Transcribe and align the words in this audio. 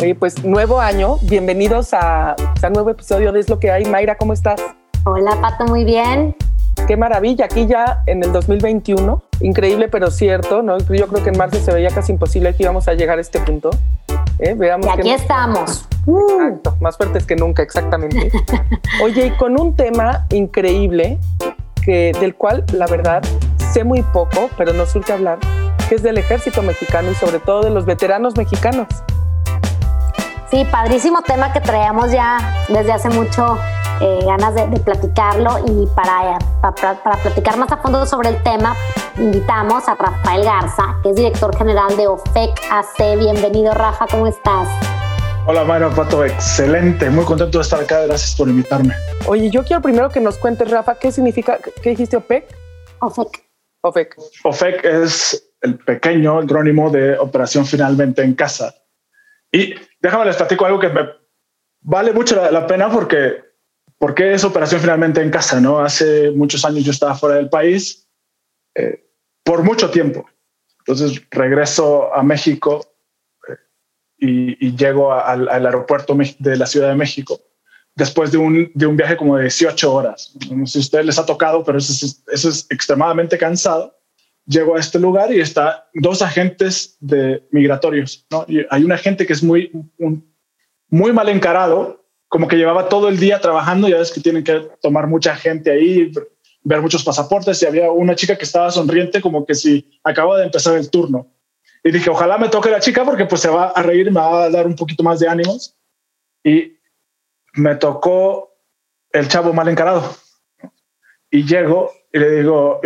Oye, 0.00 0.14
pues 0.14 0.42
nuevo 0.44 0.80
año, 0.80 1.18
bienvenidos 1.20 1.92
a, 1.92 2.30
a 2.34 2.70
nuevo 2.70 2.88
episodio 2.88 3.32
de 3.32 3.40
Es 3.40 3.50
lo 3.50 3.58
que 3.58 3.70
hay. 3.70 3.84
Mayra, 3.84 4.16
¿cómo 4.16 4.32
estás? 4.32 4.58
Hola, 5.04 5.38
Pato, 5.42 5.66
muy 5.66 5.84
bien. 5.84 6.34
Qué 6.86 6.96
maravilla, 6.96 7.44
aquí 7.44 7.66
ya 7.66 8.02
en 8.06 8.24
el 8.24 8.32
2021, 8.32 9.22
increíble 9.42 9.88
pero 9.88 10.10
cierto, 10.10 10.62
¿no? 10.62 10.78
Yo 10.78 11.06
creo 11.06 11.22
que 11.22 11.28
en 11.28 11.36
marzo 11.36 11.58
se 11.60 11.70
veía 11.74 11.90
casi 11.90 12.12
imposible 12.12 12.54
que 12.54 12.62
íbamos 12.62 12.88
a 12.88 12.94
llegar 12.94 13.18
a 13.18 13.20
este 13.20 13.40
punto. 13.40 13.68
¿eh? 14.38 14.54
Veamos 14.54 14.86
y 14.86 14.88
aquí 14.88 15.10
estamos. 15.10 15.86
Exacto, 16.06 16.76
más 16.80 16.96
fuertes 16.96 17.26
que 17.26 17.36
nunca, 17.36 17.62
exactamente. 17.62 18.32
Oye, 19.04 19.26
y 19.26 19.30
con 19.32 19.60
un 19.60 19.76
tema 19.76 20.26
increíble, 20.30 21.18
que, 21.84 22.12
del 22.18 22.34
cual 22.36 22.64
la 22.72 22.86
verdad 22.86 23.22
sé 23.70 23.84
muy 23.84 24.00
poco, 24.00 24.48
pero 24.56 24.72
no 24.72 24.86
surge 24.86 25.12
hablar, 25.12 25.38
que 25.90 25.96
es 25.96 26.02
del 26.02 26.16
ejército 26.16 26.62
mexicano 26.62 27.10
y 27.10 27.14
sobre 27.16 27.38
todo 27.38 27.60
de 27.60 27.68
los 27.70 27.84
veteranos 27.84 28.34
mexicanos. 28.38 28.88
Sí, 30.50 30.66
padrísimo 30.68 31.22
tema 31.22 31.52
que 31.52 31.60
traíamos 31.60 32.10
ya 32.10 32.64
desde 32.68 32.90
hace 32.90 33.08
mucho 33.08 33.56
eh, 34.00 34.18
ganas 34.26 34.52
de, 34.56 34.80
platicarlo 34.80 35.64
y 35.64 35.86
para, 35.94 36.40
para, 36.60 37.00
para, 37.04 37.16
platicar 37.18 37.56
más 37.56 37.70
a 37.70 37.76
fondo 37.76 38.04
sobre 38.04 38.30
el 38.30 38.42
tema 38.42 38.74
invitamos 39.16 39.86
a 39.86 39.94
Rafael 39.94 40.42
Garza, 40.42 40.98
que 41.04 41.10
es 41.10 41.14
director 41.14 41.56
general 41.56 41.96
de 41.96 42.08
OFEC 42.08 42.50
AC. 42.68 43.16
Bienvenido 43.16 43.74
Rafa, 43.74 44.08
¿cómo 44.10 44.26
estás? 44.26 44.68
Hola 45.46 45.62
Mayra 45.62 45.88
Pato, 45.90 46.24
excelente, 46.24 47.08
muy 47.10 47.24
contento 47.24 47.58
de 47.58 47.62
estar 47.62 47.80
acá, 47.80 48.00
gracias 48.06 48.34
por 48.34 48.48
invitarme. 48.48 48.94
Oye, 49.26 49.50
yo 49.50 49.62
quiero 49.64 49.80
primero 49.80 50.08
que 50.08 50.20
nos 50.20 50.36
cuentes 50.36 50.68
Rafa, 50.68 50.96
¿qué 50.96 51.12
significa, 51.12 51.58
qué 51.80 51.90
dijiste 51.90 52.16
OPEC? 52.16 52.52
OFEC. 52.98 53.44
OFEC. 53.82 54.16
OFEC 54.42 54.84
es 54.84 55.52
el 55.60 55.78
pequeño 55.78 56.40
acrónimo 56.40 56.90
de 56.90 57.16
Operación 57.20 57.64
Finalmente 57.64 58.22
en 58.22 58.34
Casa. 58.34 58.74
Y 59.52 59.74
déjame 60.00 60.24
les 60.24 60.36
platico 60.36 60.66
algo 60.66 60.78
que 60.78 60.88
me 60.88 61.08
vale 61.82 62.12
mucho 62.12 62.36
la, 62.50 62.66
pena 62.66 62.90
porque, 62.90 63.42
porque 63.98 64.34
es 64.34 64.44
Operación 64.44 64.80
Finalmente 64.80 65.22
en 65.22 65.30
Casa, 65.30 65.60
¿no? 65.60 65.80
Hace 65.80 66.30
muchos 66.30 66.64
años 66.64 66.84
yo 66.84 66.90
estaba 66.90 67.14
fuera 67.14 67.36
del 67.36 67.48
país 67.48 68.08
eh, 68.74 69.06
por 69.42 69.62
mucho 69.62 69.90
tiempo. 69.90 70.28
Entonces 70.80 71.22
regreso 71.30 72.14
a 72.14 72.22
México 72.22 72.86
y, 74.18 74.76
llego 74.76 75.12
al, 75.12 75.48
aeropuerto 75.48 76.16
de 76.38 76.56
la 76.56 76.66
Ciudad 76.66 76.88
de 76.88 76.94
México 76.94 77.40
después 77.94 78.30
de 78.32 78.38
un, 78.38 78.70
de 78.74 78.86
un 78.86 78.96
viaje 78.96 79.16
como 79.16 79.36
de 79.36 79.44
18 79.44 79.92
horas. 79.92 80.34
No 80.50 80.66
sé 80.66 80.72
si 80.72 80.78
a 80.78 80.80
ustedes 80.80 81.06
les 81.06 81.18
ha 81.18 81.26
tocado, 81.26 81.64
pero 81.64 81.78
eso 81.78 81.92
es, 81.92 82.22
eso 82.28 82.48
es 82.48 82.66
extremadamente 82.70 83.38
cansado. 83.38 83.96
Llego 84.50 84.74
a 84.74 84.80
este 84.80 84.98
lugar 84.98 85.32
y 85.32 85.40
está 85.40 85.88
dos 85.94 86.22
agentes 86.22 86.96
de 86.98 87.46
migratorios. 87.52 88.26
¿no? 88.30 88.44
Y 88.48 88.66
hay 88.68 88.82
un 88.82 88.90
agente 88.90 89.24
que 89.24 89.32
es 89.32 89.42
muy, 89.42 89.70
muy 90.88 91.12
mal 91.12 91.28
encarado, 91.28 92.04
como 92.26 92.48
que 92.48 92.56
llevaba 92.56 92.88
todo 92.88 93.08
el 93.08 93.18
día 93.18 93.40
trabajando, 93.40 93.88
ya 93.88 93.98
ves 93.98 94.10
que 94.10 94.20
tienen 94.20 94.42
que 94.42 94.68
tomar 94.82 95.06
mucha 95.06 95.36
gente 95.36 95.70
ahí, 95.70 96.10
ver 96.62 96.82
muchos 96.82 97.04
pasaportes 97.04 97.62
y 97.62 97.66
había 97.66 97.92
una 97.92 98.16
chica 98.16 98.36
que 98.36 98.44
estaba 98.44 98.70
sonriente 98.70 99.20
como 99.20 99.46
que 99.46 99.54
si 99.54 100.00
acaba 100.02 100.38
de 100.38 100.46
empezar 100.46 100.76
el 100.76 100.90
turno. 100.90 101.28
Y 101.84 101.92
dije, 101.92 102.10
ojalá 102.10 102.36
me 102.36 102.48
toque 102.48 102.70
la 102.70 102.80
chica 102.80 103.04
porque 103.04 103.26
pues 103.26 103.40
se 103.40 103.48
va 103.48 103.68
a 103.68 103.82
reír, 103.82 104.10
me 104.10 104.20
va 104.20 104.44
a 104.44 104.50
dar 104.50 104.66
un 104.66 104.74
poquito 104.74 105.02
más 105.02 105.20
de 105.20 105.28
ánimos. 105.28 105.76
Y 106.44 106.76
me 107.54 107.76
tocó 107.76 108.50
el 109.12 109.28
chavo 109.28 109.52
mal 109.52 109.68
encarado. 109.68 110.14
Y 111.30 111.44
llego 111.44 111.92
y 112.12 112.18
le 112.18 112.30
digo, 112.38 112.80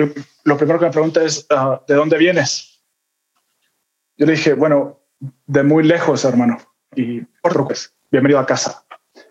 lo 0.44 0.56
primero 0.56 0.78
que 0.78 0.86
me 0.86 0.92
pregunta 0.92 1.22
es, 1.22 1.46
ah, 1.50 1.82
¿de 1.88 1.94
dónde 1.94 2.18
vienes? 2.18 2.82
Yo 4.16 4.26
le 4.26 4.32
dije, 4.32 4.52
bueno, 4.52 5.00
de 5.46 5.62
muy 5.62 5.84
lejos, 5.84 6.24
hermano. 6.24 6.58
Y 6.94 7.22
otro 7.42 7.66
pues, 7.66 7.94
bienvenido 8.10 8.38
a 8.38 8.46
casa. 8.46 8.84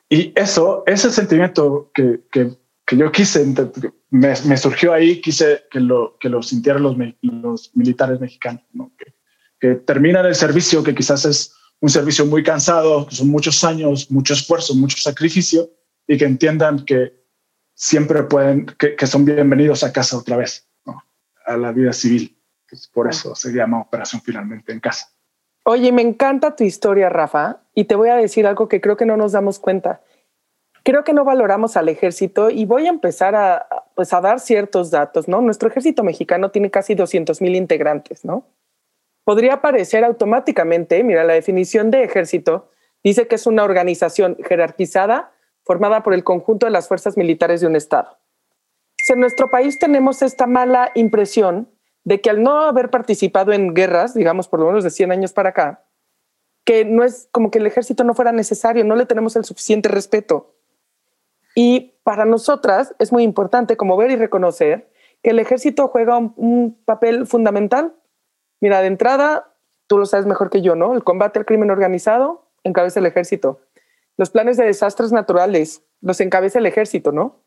Y 0.10 0.34
eso, 0.36 0.84
ese 0.86 1.12
sentimiento 1.12 1.92
que, 1.94 2.22
que, 2.32 2.58
que 2.86 2.98
yo 2.98 3.12
quise, 3.12 3.46
me, 4.10 4.34
me, 4.46 4.58
surgió 4.58 4.94
ahí, 4.94 5.22
quise 5.22 5.64
que 5.72 5.80
lo, 5.80 6.18
que 6.20 6.30
lo 6.30 6.42
sintieran 6.42 6.84
los, 6.84 6.96
los 7.22 7.76
militares 7.76 8.20
mexicanos, 8.20 8.64
¿no? 8.74 8.92
que, 8.98 9.14
que 9.60 9.76
terminan 9.76 10.26
el 10.26 10.36
servicio, 10.36 10.84
que 10.84 10.96
quizás 10.96 11.26
es 11.26 11.56
un 11.80 11.90
servicio 11.90 12.26
muy 12.26 12.44
cansado, 12.44 13.08
que 13.08 13.16
son 13.16 13.30
muchos 13.30 13.64
años, 13.64 14.10
mucho 14.12 14.34
esfuerzo, 14.34 14.76
mucho 14.76 14.98
sacrificio, 14.98 15.70
y 16.08 16.18
que 16.18 16.26
entiendan 16.26 16.84
que 16.86 17.23
siempre 17.74 18.24
pueden, 18.24 18.66
que, 18.66 19.08
son 19.08 19.26
bienvenidos 19.26 19.84
a 19.84 19.92
casa 19.92 20.18
otra 20.18 20.38
vez, 20.38 20.68
a 21.46 21.58
la 21.58 21.72
vida 21.72 21.94
civil. 21.94 22.38
por 22.94 23.10
eso 23.10 23.36
se 23.36 23.52
llama 23.52 23.82
Operación 23.82 24.22
Finalmente 24.22 24.72
en 24.72 24.80
Casa. 24.80 25.08
Oye, 25.66 25.92
me 25.92 26.02
encanta 26.02 26.56
tu 26.56 26.64
historia, 26.64 27.10
Rafa, 27.10 27.62
y 27.74 27.86
te 27.86 27.96
voy 27.96 28.10
a 28.10 28.16
decir 28.16 28.48
algo 28.48 28.68
que 28.68 28.82
creo 28.82 28.98
que 28.98 29.06
no 29.06 29.16
nos 29.16 29.32
damos 29.32 29.60
cuenta. 29.60 30.02
Creo 30.84 31.04
que 31.04 31.14
no 31.14 31.24
valoramos 31.24 31.78
al 31.78 31.88
ejército 31.88 32.50
y 32.50 32.66
voy 32.66 32.88
a 32.88 32.90
empezar 32.90 33.36
a, 33.36 33.68
pues, 33.96 34.12
a 34.12 34.20
dar 34.20 34.40
ciertos 34.40 34.92
datos, 34.92 35.28
¿no? 35.28 35.42
Nuestro 35.42 35.70
ejército 35.70 36.04
mexicano 36.04 36.52
tiene 36.52 36.70
casi 36.70 36.96
200 36.96 37.42
mil 37.42 37.56
integrantes, 37.56 38.26
¿no? 38.26 38.46
podría 39.24 39.56
aparecer 39.56 40.04
automáticamente, 40.04 41.04
mira, 41.04 41.24
la 41.24 41.34
definición 41.34 41.92
de 41.92 42.04
ejército 42.04 42.70
dice 43.04 43.28
que 43.28 43.36
es 43.36 43.48
una 43.48 43.64
organización 43.64 44.38
jerarquizada 44.44 45.32
formada 45.64 46.04
por 46.04 46.14
el 46.14 46.24
conjunto 46.24 46.66
de 46.66 46.72
las 46.72 46.88
fuerzas 46.88 47.18
militares 47.18 47.62
de 47.62 47.68
un 47.68 47.76
Estado. 47.76 48.18
En 49.10 49.20
nuestro 49.20 49.50
país 49.50 49.80
tenemos 49.80 50.22
esta 50.22 50.48
mala 50.48 50.92
impresión 50.96 51.70
de 52.04 52.22
que 52.22 52.30
al 52.30 52.44
no 52.44 52.62
haber 52.62 52.90
participado 52.90 53.52
en 53.52 53.74
guerras, 53.74 54.14
digamos 54.14 54.48
por 54.48 54.60
lo 54.60 54.68
menos 54.68 54.84
de 54.84 54.90
100 54.90 55.12
años 55.12 55.34
para 55.34 55.50
acá, 55.50 55.86
que 56.66 56.86
no 56.86 57.04
es 57.04 57.28
como 57.32 57.52
que 57.52 57.60
el 57.60 57.68
ejército 57.68 58.04
no 58.04 58.14
fuera 58.14 58.32
necesario, 58.32 58.84
no 58.84 58.96
le 58.96 59.06
tenemos 59.06 59.36
el 59.36 59.46
suficiente 59.46 59.90
respeto. 59.90 60.56
Y 61.56 61.96
para 62.04 62.26
nosotras 62.26 62.96
es 63.00 63.12
muy 63.12 63.24
importante 63.24 63.78
como 63.78 63.98
ver 63.98 64.12
y 64.12 64.16
reconocer 64.16 64.90
que 65.22 65.32
el 65.32 65.40
ejército 65.40 65.88
juega 65.88 66.18
un, 66.18 66.34
un 66.38 66.78
papel 66.86 67.26
fundamental 67.28 67.94
Mira, 68.64 68.80
de 68.80 68.88
entrada, 68.88 69.52
tú 69.88 69.98
lo 69.98 70.06
sabes 70.06 70.26
mejor 70.26 70.50
que 70.50 70.62
yo, 70.62 70.74
¿no? 70.74 70.94
El 70.94 71.04
combate 71.04 71.38
al 71.38 71.46
crimen 71.46 71.70
organizado 71.70 72.48
encabeza 72.64 73.02
el 73.02 73.06
ejército. 73.06 73.60
Los 74.18 74.30
planes 74.30 74.58
de 74.58 74.66
desastres 74.66 75.12
naturales 75.12 75.84
los 76.02 76.20
encabeza 76.20 76.60
el 76.60 76.66
ejército, 76.66 77.12
¿no? 77.12 77.44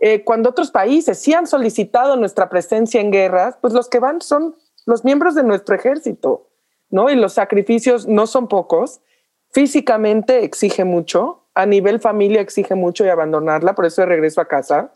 Eh, 0.00 0.22
cuando 0.24 0.50
otros 0.50 0.70
países 0.70 1.18
sí 1.18 1.34
han 1.34 1.46
solicitado 1.46 2.16
nuestra 2.16 2.48
presencia 2.48 3.00
en 3.00 3.10
guerras, 3.10 3.58
pues 3.60 3.72
los 3.72 3.88
que 3.88 3.98
van 3.98 4.20
son 4.20 4.54
los 4.86 5.04
miembros 5.04 5.34
de 5.34 5.42
nuestro 5.42 5.74
ejército, 5.74 6.48
¿no? 6.90 7.10
Y 7.10 7.16
los 7.16 7.34
sacrificios 7.34 8.06
no 8.06 8.26
son 8.26 8.48
pocos. 8.48 9.00
Físicamente 9.50 10.44
exige 10.44 10.84
mucho, 10.84 11.48
a 11.54 11.66
nivel 11.66 12.00
familia 12.00 12.40
exige 12.40 12.74
mucho 12.74 13.04
y 13.04 13.08
abandonarla, 13.08 13.74
por 13.74 13.86
eso 13.86 14.02
de 14.02 14.06
regreso 14.06 14.40
a 14.40 14.46
casa. 14.46 14.92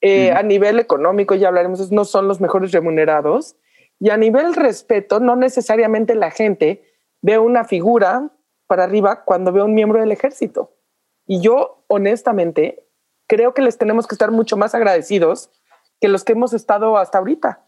Eh, 0.00 0.30
a 0.30 0.44
nivel 0.44 0.78
económico, 0.78 1.34
ya 1.34 1.48
hablaremos, 1.48 1.90
no 1.90 2.04
son 2.04 2.28
los 2.28 2.40
mejores 2.40 2.70
remunerados. 2.70 3.56
Y 3.98 4.10
a 4.10 4.16
nivel 4.16 4.54
respeto, 4.54 5.18
no 5.18 5.34
necesariamente 5.34 6.14
la 6.14 6.30
gente 6.30 6.84
ve 7.20 7.38
una 7.38 7.64
figura 7.64 8.30
para 8.68 8.84
arriba 8.84 9.24
cuando 9.24 9.52
ve 9.52 9.62
un 9.62 9.74
miembro 9.74 9.98
del 9.98 10.12
ejército. 10.12 10.72
Y 11.26 11.40
yo, 11.40 11.82
honestamente, 11.88 12.86
creo 13.26 13.52
que 13.54 13.62
les 13.62 13.76
tenemos 13.76 14.06
que 14.06 14.14
estar 14.14 14.30
mucho 14.30 14.56
más 14.56 14.74
agradecidos 14.74 15.50
que 16.00 16.08
los 16.08 16.22
que 16.22 16.32
hemos 16.32 16.52
estado 16.52 16.96
hasta 16.96 17.18
ahorita. 17.18 17.66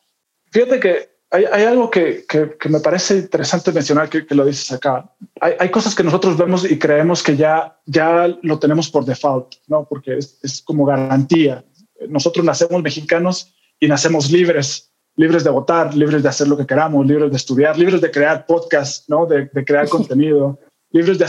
Fíjate 0.53 0.79
que 0.79 1.11
hay, 1.33 1.65
algo 1.65 1.91
que, 1.91 2.25
me 2.69 2.81
parece 2.81 3.17
interesante 3.19 3.73
mencionar 3.73 4.09
que, 4.09 4.25
lo 4.35 4.45
dices 4.45 4.73
acá. 4.73 5.11
Hay, 5.41 5.71
cosas 5.71 5.95
que 5.95 6.03
nosotros 6.03 6.37
vemos 6.37 6.69
y 6.69 6.79
creemos 6.79 7.23
que 7.23 7.37
ya, 7.37 7.79
ya 7.87 8.29
lo 8.43 8.59
tenemos 8.59 8.91
por 8.91 9.05
default, 9.05 9.55
¿no? 9.69 9.85
Porque 9.85 10.19
es, 10.19 10.39
es 10.43 10.63
como 10.63 10.85
garantía. 10.85 11.65
Nosotros 12.09 12.45
nacemos 12.45 12.83
mexicanos 12.83 13.55
y 13.79 13.89
nacemos 13.89 14.31
libres 14.31 14.91
libres 15.17 15.45
de 15.45 15.51
votar, 15.51 15.95
libres 15.95 16.23
de 16.23 16.29
hacer 16.29 16.49
lo 16.49 16.57
que 16.57 16.67
queramos, 16.67 17.07
libres 17.07 17.31
de 17.31 17.37
estudiar, 17.37 17.79
libres 17.79 18.01
de 18.01 18.11
crear 18.11 18.47
podcasts, 18.47 19.09
¿no? 19.09 19.27
de, 19.27 19.51
crear 19.65 19.89
contenido, 19.97 20.59
libres 20.91 21.19
de 21.19 21.27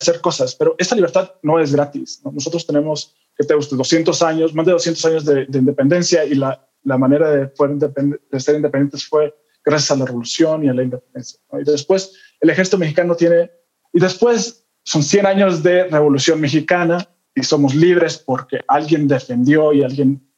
hacer 0.00 0.20
cosas. 0.20 0.54
Pero 0.54 0.74
esta 0.78 0.94
libertad 0.94 1.32
no 1.42 1.58
es 1.58 1.74
gratis. 1.74 2.20
Nosotros 2.24 2.66
tenemos, 2.66 3.14
que 3.36 3.44
te 3.44 3.54
200 3.54 4.22
años, 4.22 4.54
más 4.54 4.66
de 4.66 4.72
200 4.72 5.04
años 5.06 5.24
de, 5.24 5.46
independencia 5.52 6.24
y 6.24 6.34
la, 6.34 6.68
la 6.82 6.98
manera 6.98 7.30
de, 7.30 7.50
de, 8.30 8.40
ser 8.40 8.56
independientes 8.56 9.06
fue 9.06 9.34
gracias 9.64 9.90
a 9.92 9.96
la 9.96 10.04
revolución 10.04 10.64
y 10.64 10.68
a 10.68 10.74
la 10.74 10.82
independencia. 10.82 11.40
Y 11.52 11.64
después 11.64 12.12
el 12.40 12.50
ejército 12.50 12.78
mexicano 12.78 13.16
tiene, 13.16 13.50
y 13.92 14.00
después 14.00 14.66
son 14.82 15.02
100 15.02 15.26
años 15.26 15.62
de 15.62 15.84
revolución 15.84 16.40
mexicana 16.40 17.08
y 17.34 17.42
somos 17.42 17.74
libres 17.74 18.18
porque 18.18 18.60
alguien 18.68 19.08
defendió 19.08 19.72
y 19.72 19.82
alguien 19.82 20.28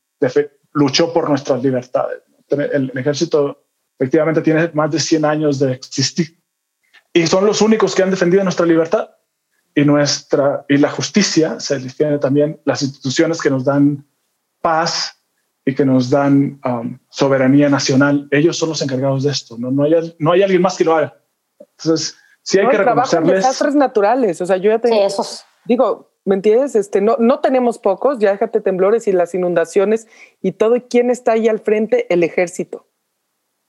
luchó 0.73 1.13
por 1.13 1.29
nuestras 1.29 1.63
libertades 1.63 2.23
el, 2.49 2.93
ejército 2.95 3.65
efectivamente 3.99 4.43
tiene 4.43 4.71
más 4.75 4.91
de 4.91 5.01
100 5.01 5.25
años 5.25 5.59
de 5.59 5.73
existir 5.73 6.39
y 7.17 7.27
son 7.27 7.47
los 7.47 7.63
únicos 7.63 7.95
que 7.95 8.03
han 8.03 8.11
defendido 8.11 8.45
nuestra 8.45 8.67
libertad 8.67 9.11
y 9.75 9.85
nuestra 9.85 10.65
y 10.69 10.77
la 10.77 10.91
justicia 10.91 11.59
se 11.61 11.81
tiene 11.81 12.19
también 12.19 12.61
las 12.65 12.83
instituciones 12.83 13.41
que 13.41 13.51
nos 13.51 13.65
dan 13.65 14.07
paz 14.61 15.19
y 15.65 15.75
que 15.75 15.85
nos 15.85 16.11
dan 16.11 16.61
um, 16.65 16.99
soberanía 17.09 17.69
nacional 17.69 18.29
ellos 18.31 18.59
son 18.59 18.69
los 18.69 18.83
encargados 18.83 19.23
de 19.23 19.31
esto 19.31 19.57
no 19.59 19.71
no 19.71 19.85
hay, 19.85 20.15
no 20.19 20.33
hay 20.33 20.43
alguien 20.43 20.61
más 20.61 20.77
que 20.77 20.85
lo 20.85 20.95
haga 20.95 21.19
entonces 21.59 22.17
sí 22.43 22.59
hay 22.59 22.69
que 22.69 22.77
reconocerles. 22.77 23.37
desastres 23.37 23.75
naturales, 23.75 24.41
o 24.41 24.47
sea, 24.47 24.59
yo 24.59 24.71
ya 24.71 24.79
te 24.79 24.89
sí, 24.89 24.99
esos. 24.99 25.45
digo, 25.65 26.11
¿me 26.27 26.35
entiendes? 26.35 26.75
Este, 26.75 27.01
no, 27.01 27.17
no 27.19 27.41
tenemos 27.41 27.79
pocos, 27.79 28.19
ya 28.19 28.33
déjate 28.33 28.61
temblores 28.61 29.09
y 29.09 29.13
las 29.13 29.35
inundaciones 29.35 30.07
y 30.43 30.53
todo. 30.53 30.77
¿Y 30.77 30.83
quién 30.83 31.11
está 31.11 31.33
ahí 31.33 31.49
al 31.49 31.61
frente? 31.61 32.13
El 32.13 32.23
ejército. 32.23 32.87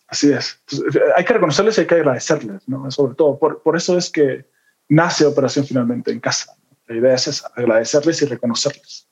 Así 0.08 0.32
es. 0.32 0.62
hay 1.16 1.26
que 1.26 1.34
reconocerles 1.34 1.78
y 1.78 1.82
hay 1.82 1.88
que 1.88 1.96
agradecerles, 1.96 2.68
¿no? 2.68 2.90
Sobre 2.92 3.16
todo, 3.16 3.38
por, 3.38 3.62
por 3.62 3.76
eso 3.76 3.98
es 3.98 4.10
que 4.10 4.46
nace 4.88 5.26
Operación 5.26 5.66
Finalmente 5.66 6.12
en 6.12 6.20
Casa. 6.20 6.56
La 6.88 6.96
idea 6.96 7.14
es 7.16 7.28
esa, 7.28 7.52
agradecerles 7.56 8.22
y 8.22 8.26
reconocerles. 8.26 9.08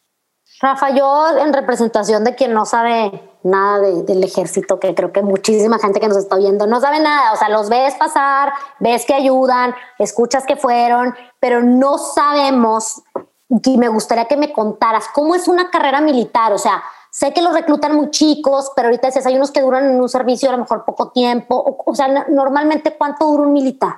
Rafa, 0.62 0.92
yo 0.92 1.38
en 1.38 1.52
representación 1.52 2.24
de 2.24 2.34
quien 2.34 2.54
no 2.54 2.66
sabe 2.66 3.12
nada 3.44 3.80
del 3.80 4.24
ejército, 4.24 4.80
que 4.80 4.96
creo 4.96 5.12
que 5.12 5.22
muchísima 5.22 5.80
gente 5.80 6.00
que 6.00 6.08
nos 6.08 6.18
está 6.18 6.38
viendo 6.38 6.66
no 6.66 6.80
sabe 6.80 7.02
nada, 7.02 7.34
o 7.34 7.36
sea, 7.36 7.50
los 7.50 7.70
ves 7.70 7.94
pasar, 7.96 8.54
ves 8.80 9.06
que 9.06 9.14
ayudan, 9.14 9.76
escuchas 10.00 10.46
que 10.46 10.56
fueron, 10.56 11.14
pero 11.42 11.62
no 11.62 11.98
sabemos, 11.98 13.04
y 13.50 13.78
me 13.78 13.90
gustaría 13.90 14.26
que 14.26 14.38
me 14.38 14.54
contaras, 14.54 15.06
¿cómo 15.14 15.36
es 15.36 15.50
una 15.50 15.70
carrera 15.70 16.00
militar? 16.00 16.54
O 16.54 16.58
sea, 16.58 16.82
sé 17.16 17.32
que 17.34 17.42
los 17.42 17.54
reclutan 17.54 17.96
muy 17.96 18.10
chicos, 18.10 18.72
pero 18.76 18.90
ahorita 18.90 19.08
dices, 19.08 19.26
hay 19.26 19.36
unos 19.36 19.52
que 19.52 19.62
duran 19.62 19.86
en 19.86 20.02
un 20.02 20.10
servicio 20.10 20.50
a 20.50 20.52
lo 20.52 20.58
mejor 20.58 20.84
poco 20.84 21.12
tiempo, 21.12 21.56
o, 21.56 21.90
o 21.90 21.96
sea, 21.96 22.26
normalmente, 22.30 22.94
¿cuánto 22.98 23.26
dura 23.26 23.44
un 23.44 23.54
militar? 23.54 23.96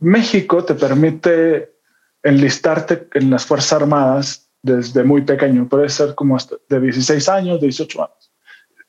México 0.00 0.64
te 0.64 0.74
permite 0.74 1.76
enlistarte 2.20 3.06
en 3.14 3.30
las 3.30 3.46
Fuerzas 3.46 3.80
Armadas 3.80 4.50
desde 4.60 5.04
muy 5.04 5.22
pequeño, 5.22 5.68
puede 5.68 5.88
ser 5.88 6.16
como 6.16 6.34
hasta 6.34 6.56
de 6.68 6.80
16 6.80 7.28
años, 7.28 7.60
de 7.60 7.68
18 7.68 8.02
años. 8.02 8.32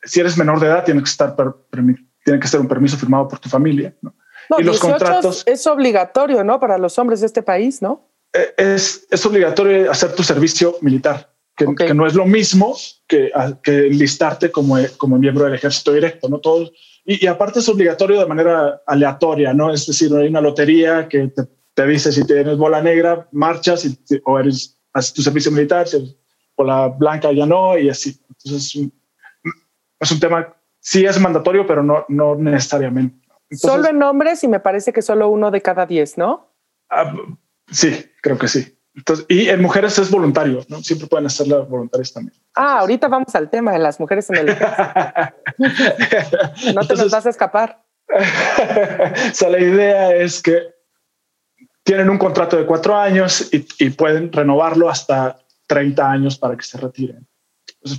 Si 0.01 0.19
eres 0.19 0.35
menor 0.35 0.59
de 0.59 0.67
edad, 0.67 0.83
tiene 0.83 1.01
que 1.01 1.09
estar 1.09 1.35
tiene 2.23 2.39
que 2.39 2.47
ser 2.47 2.59
un 2.59 2.67
permiso 2.67 2.97
firmado 2.97 3.27
por 3.27 3.37
tu 3.37 3.49
familia. 3.49 3.93
¿no? 4.01 4.15
y 4.57 4.63
los 4.63 4.79
contratos 4.79 5.43
es 5.45 5.65
obligatorio, 5.67 6.43
¿no? 6.43 6.59
Para 6.59 6.77
los 6.77 6.97
hombres 6.97 7.21
de 7.21 7.27
este 7.27 7.43
país, 7.43 7.81
¿no? 7.81 8.09
Eh, 8.33 8.53
es, 8.57 9.05
es 9.11 9.25
obligatorio 9.25 9.91
hacer 9.91 10.13
tu 10.15 10.23
servicio 10.23 10.75
militar, 10.81 11.32
que, 11.55 11.73
que 11.75 11.93
no 11.93 12.07
es 12.07 12.15
lo 12.15 12.25
mismo 12.25 12.75
que, 13.07 13.31
que 13.61 13.81
listarte 13.83 14.51
como, 14.51 14.77
como 14.97 15.17
miembro 15.17 15.45
del 15.45 15.55
ejército 15.55 15.93
directo, 15.93 16.27
¿no? 16.29 16.39
Todos, 16.39 16.71
y, 17.05 17.23
y, 17.23 17.27
aparte 17.27 17.59
es 17.59 17.69
obligatorio 17.69 18.19
de 18.19 18.25
manera 18.25 18.81
aleatoria, 18.87 19.53
¿no? 19.53 19.71
Es 19.71 19.85
decir, 19.85 20.13
hay 20.15 20.27
una 20.27 20.41
lotería 20.41 21.07
que 21.07 21.27
te, 21.27 21.43
te 21.73 21.87
dice 21.87 22.11
si 22.11 22.25
tienes 22.25 22.57
bola 22.57 22.81
negra, 22.81 23.27
marchas 23.31 23.85
y, 23.85 23.97
o 24.25 24.39
eres 24.39 24.79
haces 24.93 25.13
tu 25.13 25.21
servicio 25.21 25.51
militar, 25.51 25.87
por 26.55 26.67
la 26.67 26.87
blanca 26.87 27.31
ya 27.31 27.45
no, 27.45 27.77
y 27.77 27.89
así. 27.89 28.19
Entonces 28.29 28.65
es 28.65 28.75
un, 28.75 28.93
es 29.99 30.11
un 30.11 30.19
tema, 30.19 30.55
sí 30.79 31.05
es 31.05 31.19
mandatorio, 31.19 31.65
pero 31.65 31.83
no, 31.83 32.05
no 32.09 32.35
necesariamente. 32.35 33.27
solo 33.51 33.87
en 33.87 34.01
hombres 34.03 34.43
y 34.43 34.47
me 34.47 34.59
parece 34.59 34.93
que 34.93 35.01
solo 35.01 35.29
uno 35.29 35.51
de 35.51 35.61
cada 35.61 35.85
diez, 35.85 36.17
¿no? 36.17 36.53
Ah, 36.89 37.13
sí, 37.71 38.05
creo 38.21 38.37
que 38.37 38.47
sí. 38.47 38.77
Entonces, 38.95 39.25
y 39.27 39.49
en 39.49 39.61
mujeres 39.61 39.97
es 39.97 40.11
voluntario, 40.11 40.63
¿no? 40.67 40.83
Siempre 40.83 41.07
pueden 41.07 41.25
hacerlo 41.25 41.65
voluntarios 41.65 42.13
también. 42.13 42.35
Ah, 42.53 42.79
ahorita 42.79 43.07
vamos 43.07 43.33
al 43.33 43.49
tema 43.49 43.71
de 43.71 43.79
las 43.79 43.99
mujeres 43.99 44.29
en 44.29 44.37
el 44.37 44.45
No 46.75 46.87
te 46.87 46.95
nos 46.95 47.09
vas 47.09 47.25
a 47.25 47.29
escapar. 47.29 47.83
o 48.09 49.33
sea, 49.33 49.49
la 49.49 49.59
idea 49.59 50.15
es 50.15 50.43
que 50.43 50.73
tienen 51.83 52.09
un 52.09 52.19
contrato 52.19 52.57
de 52.57 52.65
cuatro 52.65 52.95
años 52.95 53.49
y, 53.51 53.89
pueden 53.89 54.31
renovarlo 54.31 54.89
hasta 54.89 55.39
30 55.67 56.09
años 56.09 56.37
para 56.37 56.55
que 56.55 56.63
se 56.63 56.77
retiren. 56.77 57.27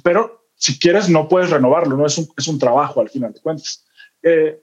pero 0.03 0.47
si 0.55 0.79
quieres, 0.79 1.09
no 1.09 1.29
puedes 1.29 1.51
renovarlo, 1.51 1.97
no 1.97 2.07
es 2.07 2.17
un, 2.17 2.29
es 2.37 2.47
un 2.47 2.59
trabajo 2.59 3.01
al 3.01 3.11
final 3.11 3.33
de 3.33 3.41
cuentas. 3.41 3.85
Eh, 4.23 4.63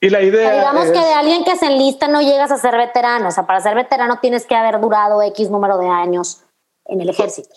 y 0.00 0.10
la 0.10 0.22
idea. 0.22 0.54
digamos 0.54 0.86
que 0.86 0.98
de 0.98 1.12
alguien 1.12 1.44
que 1.44 1.56
se 1.56 1.66
enlista 1.66 2.08
no 2.08 2.20
llegas 2.20 2.50
a 2.50 2.58
ser 2.58 2.76
veterano. 2.76 3.28
O 3.28 3.30
sea, 3.30 3.46
para 3.46 3.60
ser 3.60 3.74
veterano 3.74 4.18
tienes 4.20 4.46
que 4.46 4.54
haber 4.54 4.80
durado 4.80 5.22
X 5.22 5.50
número 5.50 5.78
de 5.78 5.88
años 5.88 6.44
en 6.84 7.00
el 7.00 7.08
ejército. 7.08 7.54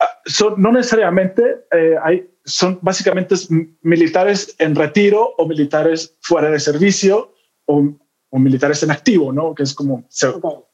Ah, 0.00 0.08
son, 0.26 0.60
no 0.60 0.72
necesariamente, 0.72 1.66
eh, 1.72 1.96
hay, 2.02 2.30
son 2.44 2.78
básicamente 2.82 3.34
militares 3.82 4.54
en 4.58 4.74
retiro 4.74 5.34
o 5.38 5.46
militares 5.46 6.16
fuera 6.20 6.50
de 6.50 6.60
servicio 6.60 7.32
o 7.66 7.82
o 8.30 8.38
militares 8.38 8.82
en 8.82 8.90
activo, 8.90 9.32
¿no? 9.32 9.54
Que 9.54 9.62
es 9.62 9.74
como, 9.74 10.04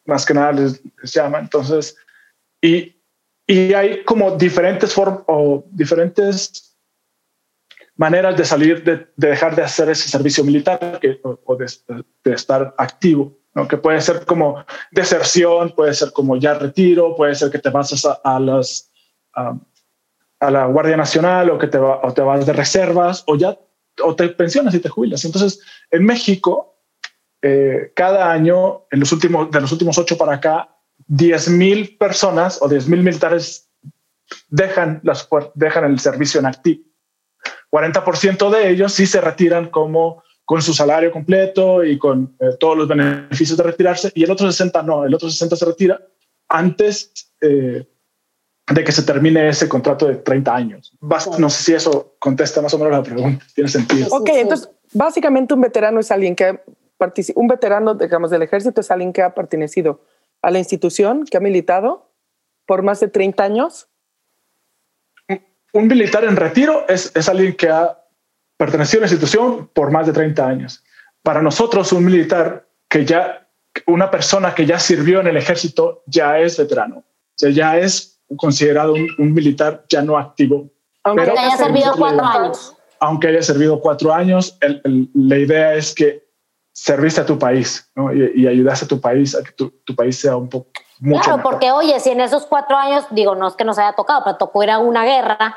más 0.05 0.27
que 0.27 0.35
nada 0.35 0.53
les, 0.53 0.83
llama. 1.05 1.39
Entonces, 1.39 1.97
y, 2.61 2.97
y 3.47 3.75
hay 3.75 4.05
como 4.05 4.33
diferentes 4.33 4.93
formas 4.93 5.23
o 5.27 5.65
diferentes 5.71 6.72
maneras 7.97 8.37
de 8.37 8.45
salir, 8.45 8.85
de, 8.85 9.07
dejar 9.17 9.55
de 9.55 9.63
hacer 9.63 9.89
ese 9.91 10.09
servicio 10.09 10.45
militar 10.45 10.99
que, 11.01 11.21
o, 11.23 11.57
de, 11.57 11.67
estar 12.33 12.75
activo, 12.79 13.39
¿no? 13.55 13.69
Que 13.69 13.77
puede 13.77 14.01
ser 14.01 14.25
como 14.25 14.65
deserción, 14.91 15.71
puede 15.71 15.95
ser 15.95 16.13
como 16.13 16.37
ya 16.37 16.55
retiro, 16.55 17.15
puede 17.17 17.35
ser 17.35 17.51
que 17.51 17.59
te 17.59 17.71
vas 17.71 18.05
a, 18.05 18.21
a 18.25 18.41
las... 18.41 18.91
a 19.35 20.51
la 20.51 20.67
Guardia 20.67 20.97
Nacional 20.97 21.51
o 21.51 21.59
que 21.59 21.69
te, 21.69 21.79
va, 21.79 22.01
o 22.03 22.13
te 22.13 22.21
vas 22.21 22.45
de 22.45 22.53
reservas 22.53 23.23
o 23.29 23.37
ya 23.37 23.57
o 24.03 24.17
te 24.17 24.29
pensionas 24.31 24.75
y 24.75 24.81
te 24.81 24.89
jubilas. 24.89 25.25
Entonces, 25.25 25.61
en 25.91 26.05
México 26.05 26.73
eh, 27.43 27.93
cada 27.97 28.31
año, 28.31 28.87
en 28.91 29.01
los 29.01 29.11
últimos, 29.11 29.51
de 29.51 29.61
los 29.61 29.73
últimos 29.73 29.99
ocho 29.99 30.17
para 30.17 30.35
acá, 30.35 30.77
10.000 31.09 31.99
personas 31.99 32.63
o 32.63 32.69
10.000 32.69 33.03
militares 33.03 33.69
dejan, 34.49 35.01
las, 35.03 35.29
dejan 35.55 35.85
el 35.85 35.99
servicio 35.99 36.39
en 36.39 36.47
activo. 36.47 36.85
40% 37.73 38.51
de 38.51 38.71
ellos 38.71 38.93
sí 38.93 39.07
se 39.07 39.21
retiran 39.21 39.71
como 39.71 40.23
con 40.45 40.61
su 40.61 40.75
salario 40.75 41.11
completo 41.11 41.83
y 41.83 41.99
con 41.99 42.37
eh, 42.39 42.57
todos 42.61 42.77
los 42.77 42.89
beneficios 42.89 43.57
de 43.57 43.65
retirarse, 43.65 44.13
y 44.15 44.25
el 44.25 44.31
otro 44.31 44.51
60 44.51 44.83
no, 44.83 45.05
el 45.05 45.15
otro 45.15 45.31
60 45.31 45.57
se 45.57 45.65
retira 45.65 46.01
antes 46.49 47.33
eh, 47.41 47.87
de 48.71 48.85
que 48.85 48.93
se 48.93 49.03
termine 49.03 49.49
ese 49.49 49.69
contrato 49.69 50.07
de 50.07 50.17
30 50.17 50.55
años. 50.55 50.93
no 51.39 51.49
sé 51.49 51.63
si 51.63 51.75
eso 51.75 52.17
contesta 52.19 52.61
más 52.61 52.75
o 52.75 52.79
menos 52.79 52.93
la 52.93 53.03
pregunta, 53.03 53.45
tiene 53.55 53.71
sentido. 53.71 54.09
Ok, 54.11 54.29
entonces 54.35 54.69
básicamente 54.93 55.55
un 55.55 55.63
veterano 55.63 56.01
es 56.01 56.11
alguien 56.11 56.37
que 56.37 56.61
un 57.35 57.49
veterano, 57.49 57.95
digamos, 57.95 58.31
del 58.31 58.43
ejército 58.43 58.81
es 58.81 58.91
alguien 58.91 59.13
que 59.13 59.23
ha 59.23 59.35
pertenecido 59.35 60.01
a 60.41 60.51
la 60.51 60.59
institución, 60.59 61.25
que 61.25 61.37
ha 61.37 61.41
militado 61.41 62.13
por 62.67 62.83
más 62.83 63.01
de 63.01 63.09
30 63.09 63.43
años. 63.43 63.89
Un 65.73 65.89
militar 65.89 66.25
en 66.25 66.37
retiro 66.37 66.87
es, 66.89 67.11
es 67.15 67.29
alguien 67.29 67.55
que 67.55 67.69
ha 67.69 67.99
pertenecido 68.57 69.01
a 69.03 69.07
la 69.07 69.13
institución 69.13 69.71
por 69.75 69.91
más 69.91 70.07
de 70.07 70.13
30 70.13 70.47
años. 70.47 70.85
Para 71.23 71.43
nosotros, 71.43 71.93
un 71.93 72.05
militar 72.05 72.69
que 72.89 73.05
ya, 73.05 73.49
una 73.87 74.11
persona 74.11 74.55
que 74.55 74.67
ya 74.67 74.79
sirvió 74.79 75.21
en 75.21 75.29
el 75.29 75.37
ejército, 75.37 76.03
ya 76.07 76.39
es 76.39 76.59
veterano. 76.59 76.99
O 76.99 77.35
sea, 77.37 77.51
ya 77.51 77.79
es 77.79 78.21
considerado 78.37 78.95
un, 78.95 79.33
militar 79.33 79.85
ya 79.89 80.03
no 80.03 80.19
activo. 80.19 80.71
Aunque 81.05 81.31
haya 81.31 81.57
servido 81.57 81.95
cuatro 81.97 82.25
años. 82.25 82.77
Aunque 83.01 83.29
haya 83.29 83.43
servido 83.43 83.81
cuatro 83.81 84.13
años, 84.13 84.59
la 85.15 85.39
idea 85.39 85.75
es 85.75 85.95
que 85.95 86.23
serviste 86.73 87.21
a 87.21 87.27
tu 87.27 87.39
país 87.39 87.91
¿no? 87.95 88.15
y, 88.15 88.33
y, 88.35 88.47
ayudaste 88.47 88.87
a 88.87 88.89
tu 88.89 89.01
país 89.01 89.35
a 89.35 89.43
que 89.43 89.53
tu, 89.53 89.71
tu 89.85 89.95
país 89.95 90.19
sea 90.19 90.37
un 90.37 90.49
poco 90.49 90.71
mucho 91.03 91.23
Claro, 91.23 91.43
porque 91.43 91.73
oye, 91.73 91.99
si 91.99 92.11
en 92.11 92.21
esos 92.21 92.47
cuatro 92.47 92.77
años, 92.77 93.05
digo, 93.11 93.35
no 93.35 93.49
es 93.49 93.55
que 93.55 93.65
nos 93.65 93.79
haya 93.79 93.95
tocado, 93.95 94.23
pero 94.25 94.37
tocó 94.37 94.63
ir 94.63 94.71
a 94.71 94.79
una 94.79 95.05
guerra, 95.05 95.57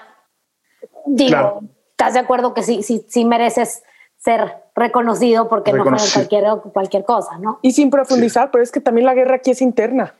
digo, 1.05 1.61
¿estás 1.91 2.15
de 2.15 2.19
acuerdo 2.19 2.53
que 2.53 2.63
sí, 2.63 2.81
sí, 2.81 3.05
sí 3.07 3.25
mereces 3.25 3.83
ser 4.17 4.63
reconocido 4.75 5.47
porque 5.47 5.71
no 5.71 5.83
fue 5.83 5.97
cualquier, 6.13 6.45
cualquier 6.73 7.05
cosa, 7.05 7.37
¿no? 7.37 7.59
Y 7.61 7.73
sin 7.73 7.91
profundizar, 7.91 8.49
pero 8.49 8.63
es 8.63 8.71
que 8.71 8.81
también 8.81 9.05
la 9.05 9.13
guerra 9.13 9.35
aquí 9.35 9.51
es 9.51 9.61
interna. 9.61 10.15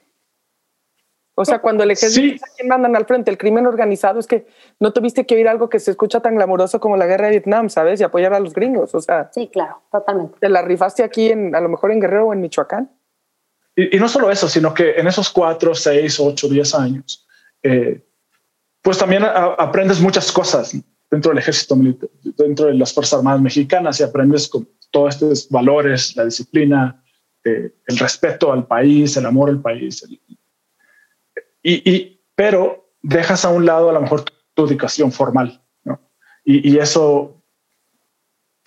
O 1.38 1.44
sea, 1.44 1.60
cuando 1.60 1.84
el 1.84 1.92
ejército 1.92 2.46
sí. 2.56 2.68
mandan 2.68 2.96
al 2.96 3.06
frente 3.06 3.30
el 3.30 3.38
crimen 3.38 3.66
organizado, 3.66 4.20
es 4.20 4.28
que 4.28 4.48
no 4.80 4.94
tuviste 4.94 5.26
que 5.26 5.36
oír 5.36 5.50
algo 5.50 5.70
que 5.70 5.80
se 5.80 5.92
escucha 5.92 6.22
tan 6.22 6.36
glamuroso 6.36 6.80
como 6.80 6.96
la 6.96 7.08
guerra 7.08 7.26
de 7.26 7.32
Vietnam, 7.32 7.70
¿sabes? 7.70 8.00
Y 8.00 8.04
apoyar 8.04 8.34
a 8.34 8.40
los 8.40 8.54
gringos. 8.54 8.96
O 8.96 9.02
sea, 9.02 9.30
sí, 9.34 9.50
claro, 9.52 9.82
totalmente. 9.92 10.38
Te 10.40 10.48
la 10.48 10.62
rifaste 10.62 11.04
aquí, 11.04 11.32
en, 11.32 11.54
a 11.54 11.60
lo 11.60 11.68
mejor 11.68 11.92
en 11.92 12.00
Guerrero 12.00 12.28
o 12.28 12.34
en 12.34 12.40
Michoacán. 12.40 12.90
Y, 13.76 13.96
y 13.96 14.00
no 14.00 14.08
solo 14.08 14.32
eso, 14.32 14.48
sino 14.48 14.74
que 14.74 14.92
en 14.92 15.08
esos 15.08 15.30
cuatro, 15.30 15.76
seis, 15.76 16.20
ocho, 16.20 16.48
diez 16.48 16.74
años, 16.74 17.26
eh, 17.64 18.02
pues 18.82 18.98
también 18.98 19.24
a, 19.24 19.56
aprendes 19.58 20.00
muchas 20.00 20.32
cosas 20.32 20.76
dentro 21.10 21.32
del 21.32 21.40
ejército 21.40 21.76
militar, 21.76 22.10
dentro 22.22 22.68
de 22.68 22.76
las 22.76 22.94
Fuerzas 22.94 23.20
Armadas 23.20 23.42
mexicanas 23.42 24.00
y 24.00 24.04
aprendes 24.04 24.48
con 24.48 24.70
todos 24.92 25.16
estos 25.16 25.50
valores, 25.50 26.16
la 26.16 26.26
disciplina, 26.26 27.04
eh, 27.44 27.74
el 27.88 27.98
respeto 27.98 28.54
al 28.54 28.68
país, 28.68 29.18
el 29.18 29.26
amor 29.26 29.50
al 29.50 29.62
país, 29.62 30.04
el, 30.04 30.20
y, 31.68 32.22
pero 32.36 32.92
dejas 33.02 33.44
a 33.44 33.50
un 33.50 33.66
lado 33.66 33.90
a 33.90 33.94
lo 33.94 34.02
mejor 34.02 34.24
tu, 34.54 34.66
educación 34.66 35.12
formal, 35.12 35.64
¿no? 35.84 36.00
Y, 36.44 36.78
eso 36.78 37.44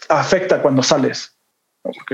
afecta 0.09 0.61
cuando 0.61 0.83
sales. 0.83 1.38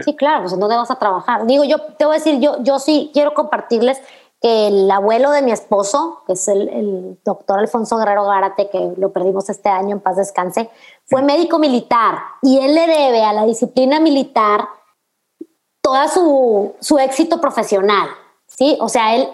Sí, 0.04 0.14
claro, 0.14 0.42
pues 0.42 0.58
¿dónde 0.58 0.76
vas 0.76 0.90
a 0.90 0.98
trabajar? 0.98 1.46
Digo, 1.46 1.64
yo 1.64 1.80
te 1.80 2.04
voy 2.04 2.16
a 2.16 2.18
decir, 2.18 2.38
yo, 2.40 2.62
yo 2.62 2.78
sí 2.78 3.10
quiero 3.12 3.34
compartirles 3.34 4.00
que 4.40 4.66
el 4.66 4.90
abuelo 4.90 5.30
de 5.30 5.42
mi 5.42 5.52
esposo, 5.52 6.22
que 6.26 6.34
es 6.34 6.48
el, 6.48 7.18
doctor 7.24 7.58
Alfonso 7.58 7.96
Guerrero 7.96 8.26
Gárate, 8.26 8.68
que 8.68 8.92
lo 8.96 9.10
perdimos 9.10 9.48
este 9.48 9.70
año, 9.70 9.92
en 9.92 10.00
paz 10.00 10.16
descanse, 10.16 10.70
fue 11.06 11.22
médico 11.22 11.58
militar 11.58 12.18
y 12.42 12.58
él 12.58 12.74
le 12.74 12.86
debe 12.86 13.24
a 13.24 13.32
la 13.32 13.46
disciplina 13.46 14.00
militar 14.00 14.68
toda 15.80 16.08
su, 16.08 16.74
su 16.80 16.98
éxito 16.98 17.40
profesional, 17.40 18.08
¿sí? 18.46 18.76
O 18.80 18.88
sea, 18.88 19.14
él 19.16 19.28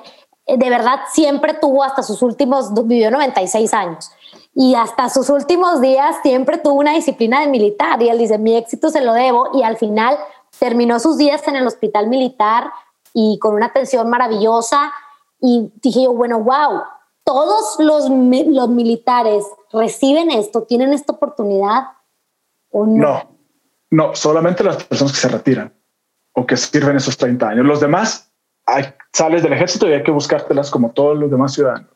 de 0.46 0.70
verdad 0.70 1.00
siempre 1.12 1.54
tuvo 1.54 1.84
hasta 1.84 2.02
sus 2.02 2.22
últimos, 2.22 2.72
vivió 2.86 3.10
96 3.10 3.72
años 3.74 4.10
y 4.54 4.74
hasta 4.74 5.08
sus 5.08 5.30
últimos 5.30 5.80
días 5.80 6.16
siempre 6.22 6.58
tuvo 6.58 6.74
una 6.74 6.94
disciplina 6.94 7.40
de 7.40 7.46
militar 7.46 8.02
y 8.02 8.08
él 8.08 8.18
dice, 8.18 8.38
mi 8.38 8.56
éxito 8.56 8.90
se 8.90 9.00
lo 9.00 9.12
debo 9.12 9.50
y 9.54 9.62
al 9.62 9.76
final 9.76 10.18
terminó 10.58 10.98
sus 10.98 11.16
días 11.18 11.46
en 11.46 11.56
el 11.56 11.66
hospital 11.66 12.08
militar 12.08 12.72
y 13.14 13.38
con 13.38 13.54
una 13.54 13.66
atención 13.66 14.08
maravillosa 14.10 14.92
y 15.40 15.72
dije 15.82 16.04
yo, 16.04 16.12
bueno, 16.12 16.40
wow, 16.40 16.82
todos 17.24 17.76
los, 17.78 18.10
los 18.10 18.68
militares 18.68 19.44
reciben 19.72 20.30
esto, 20.30 20.64
tienen 20.64 20.92
esta 20.92 21.12
oportunidad 21.12 21.84
o 22.70 22.86
no? 22.86 22.96
No, 23.02 23.30
no, 23.90 24.14
solamente 24.14 24.64
las 24.64 24.82
personas 24.84 25.12
que 25.12 25.20
se 25.20 25.28
retiran 25.28 25.72
o 26.32 26.46
que 26.46 26.56
sirven 26.56 26.96
esos 26.96 27.16
30 27.16 27.48
años. 27.48 27.66
Los 27.66 27.80
demás, 27.80 28.29
hay, 28.70 28.94
sales 29.12 29.42
del 29.42 29.52
ejército 29.52 29.88
y 29.88 29.92
hay 29.92 30.02
que 30.02 30.10
buscártelas 30.10 30.70
como 30.70 30.92
todos 30.92 31.18
los 31.18 31.30
demás 31.30 31.54
ciudadanos. 31.54 31.90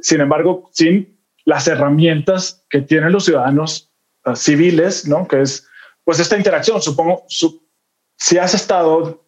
Sin 0.00 0.20
embargo, 0.20 0.68
sin 0.72 1.18
las 1.44 1.66
herramientas 1.66 2.64
que 2.70 2.82
tienen 2.82 3.12
los 3.12 3.24
ciudadanos 3.24 3.92
uh, 4.24 4.34
civiles, 4.36 5.08
¿no? 5.08 5.26
Que 5.26 5.42
es, 5.42 5.66
pues, 6.04 6.20
esta 6.20 6.36
interacción. 6.36 6.80
Supongo, 6.80 7.24
si 8.16 8.38
has 8.38 8.54
estado 8.54 9.26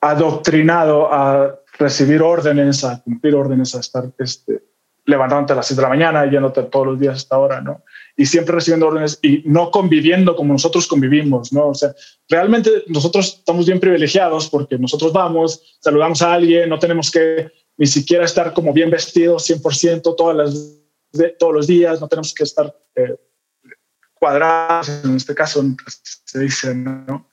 adoctrinado 0.00 1.12
a 1.12 1.58
recibir 1.78 2.22
órdenes, 2.22 2.84
a 2.84 3.02
cumplir 3.02 3.34
órdenes, 3.34 3.74
a 3.74 3.80
estar 3.80 4.04
este, 4.18 4.62
levantándote 5.06 5.52
a 5.52 5.56
las 5.56 5.66
6 5.68 5.76
de 5.76 5.82
la 5.82 5.88
mañana, 5.88 6.30
yéndote 6.30 6.64
todos 6.64 6.86
los 6.86 7.00
días 7.00 7.16
hasta 7.16 7.36
ahora, 7.36 7.60
¿no? 7.60 7.84
Y 8.16 8.26
siempre 8.26 8.54
recibiendo 8.54 8.88
órdenes 8.88 9.18
y 9.22 9.42
no 9.44 9.70
conviviendo 9.70 10.34
como 10.34 10.52
nosotros 10.52 10.86
convivimos, 10.86 11.52
¿no? 11.52 11.68
O 11.68 11.74
sea, 11.74 11.94
realmente 12.28 12.70
nosotros 12.88 13.36
estamos 13.38 13.66
bien 13.66 13.78
privilegiados 13.78 14.50
porque 14.50 14.78
nosotros 14.78 15.12
vamos, 15.12 15.78
saludamos 15.80 16.22
a 16.22 16.34
alguien, 16.34 16.68
no 16.68 16.78
tenemos 16.78 17.10
que 17.10 17.50
ni 17.76 17.86
siquiera 17.86 18.24
estar 18.24 18.52
como 18.52 18.72
bien 18.72 18.90
vestidos 18.90 19.48
100% 19.48 20.16
todas 20.16 20.36
las 20.36 20.76
de 21.12 21.30
todos 21.30 21.54
los 21.54 21.66
días, 21.66 22.00
no 22.00 22.08
tenemos 22.08 22.34
que 22.34 22.44
estar 22.44 22.74
eh, 22.94 23.16
cuadrados, 24.14 24.88
en 25.04 25.16
este 25.16 25.34
caso 25.34 25.64
se 26.24 26.38
dice, 26.40 26.74
¿no? 26.74 27.30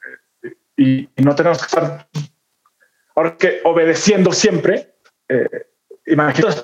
Y, 0.77 1.09
no 1.17 1.35
tenemos 1.35 1.59
que 1.59 1.65
estar, 1.65 2.07
ahora 3.15 3.37
que 3.37 3.61
obedeciendo 3.63 4.31
siempre, 4.31 4.95
eh, 5.27 5.72
imagínate, 6.05 6.61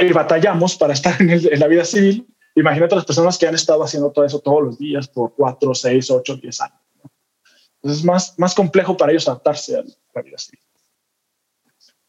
y 0.00 0.12
batallamos 0.12 0.76
para 0.76 0.92
estar 0.92 1.20
en, 1.20 1.58
la 1.58 1.66
vida 1.66 1.84
civil, 1.84 2.26
imagínate 2.54 2.94
las 2.94 3.04
personas 3.04 3.38
que 3.38 3.46
han 3.46 3.54
estado 3.54 3.82
haciendo 3.82 4.10
todo 4.10 4.24
eso 4.24 4.40
todos 4.40 4.62
los 4.62 4.78
días 4.78 5.08
por 5.08 5.34
cuatro, 5.34 5.74
seis, 5.74 6.10
ocho, 6.10 6.36
diez 6.36 6.60
años. 6.60 6.78
Entonces 7.76 8.00
es 8.00 8.04
más, 8.04 8.38
más 8.38 8.54
complejo 8.54 8.96
para 8.96 9.12
ellos 9.12 9.26
adaptarse 9.28 9.76
a 9.76 9.82
la 10.14 10.22
vida 10.22 10.38
civil. 10.38 10.60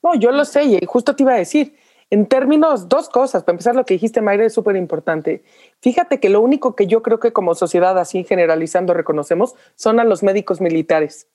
No, 0.04 0.16
yo 0.16 0.32
lo 0.32 0.46
sé, 0.46 0.64
y 0.66 0.86
justo 0.86 1.16
te 1.16 1.24
iba 1.24 1.34
a 1.34 1.38
decir, 1.38 1.78
en 2.14 2.28
términos, 2.28 2.90
dos 2.90 3.10
cosas. 3.10 3.44
Para 3.44 3.54
empezar, 3.54 3.76
lo 3.76 3.86
que 3.86 3.96
dijiste, 3.96 4.22
Mayra, 4.22 4.46
es 4.46 4.54
súper 4.54 4.76
importante. 4.76 5.44
Fíjate 5.80 6.20
que 6.20 6.30
lo 6.30 6.42
único 6.42 6.76
que 6.76 6.86
yo 6.86 7.02
creo 7.02 7.20
que 7.20 7.34
como 7.34 7.56
sociedad, 7.56 7.98
así 7.98 8.24
generalizando, 8.24 8.94
reconocemos 8.94 9.56
son 9.76 10.00
a 10.00 10.04
los 10.04 10.22
médicos 10.22 10.62
militares 10.62 11.28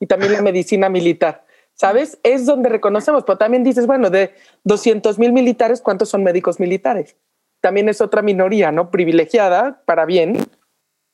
y 0.00 0.06
también 0.06 0.32
la 0.32 0.40
medicina 0.40 0.88
militar. 0.88 1.44
¿Sabes? 1.74 2.18
Es 2.22 2.46
donde 2.46 2.68
reconocemos, 2.68 3.24
pero 3.24 3.38
también 3.38 3.64
dices, 3.64 3.86
bueno, 3.86 4.10
de 4.10 4.34
200 4.64 5.18
mil 5.18 5.32
militares, 5.32 5.80
¿cuántos 5.80 6.10
son 6.10 6.22
médicos 6.22 6.60
militares? 6.60 7.16
También 7.60 7.88
es 7.88 8.00
otra 8.00 8.22
minoría, 8.22 8.72
¿no? 8.72 8.90
Privilegiada, 8.90 9.82
para 9.84 10.04
bien, 10.04 10.36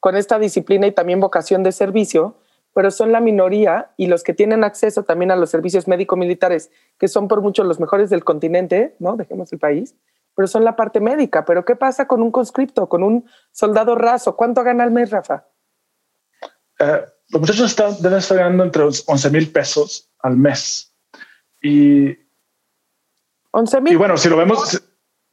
con 0.00 0.16
esta 0.16 0.38
disciplina 0.38 0.86
y 0.86 0.92
también 0.92 1.20
vocación 1.20 1.62
de 1.62 1.72
servicio, 1.72 2.36
pero 2.74 2.90
son 2.90 3.12
la 3.12 3.20
minoría 3.20 3.90
y 3.96 4.06
los 4.06 4.22
que 4.22 4.34
tienen 4.34 4.62
acceso 4.64 5.02
también 5.02 5.30
a 5.30 5.36
los 5.36 5.50
servicios 5.50 5.88
médico-militares, 5.88 6.70
que 6.98 7.08
son 7.08 7.28
por 7.28 7.40
mucho 7.40 7.64
los 7.64 7.80
mejores 7.80 8.10
del 8.10 8.24
continente, 8.24 8.94
¿no? 8.98 9.16
Dejemos 9.16 9.52
el 9.52 9.58
país, 9.58 9.94
pero 10.34 10.46
son 10.46 10.64
la 10.64 10.76
parte 10.76 11.00
médica. 11.00 11.44
Pero 11.44 11.64
¿qué 11.64 11.76
pasa 11.76 12.06
con 12.06 12.22
un 12.22 12.30
conscripto, 12.30 12.88
con 12.88 13.02
un 13.02 13.28
soldado 13.50 13.94
raso? 13.94 14.36
¿Cuánto 14.36 14.62
gana 14.62 14.84
al 14.84 14.90
mes, 14.90 15.10
Rafa? 15.10 15.46
Eh, 16.78 17.04
los 17.30 17.40
muchachos 17.40 18.00
deben 18.00 18.18
estar 18.18 18.38
ganando 18.38 18.64
entre 18.64 18.82
11 18.84 19.30
mil 19.30 19.50
pesos 19.50 20.07
al 20.20 20.36
mes. 20.36 20.94
Y 21.62 22.16
11 23.50 23.80
mil. 23.80 23.92
Y 23.92 23.96
bueno, 23.96 24.16
si 24.16 24.28
lo 24.28 24.36
vemos. 24.36 24.82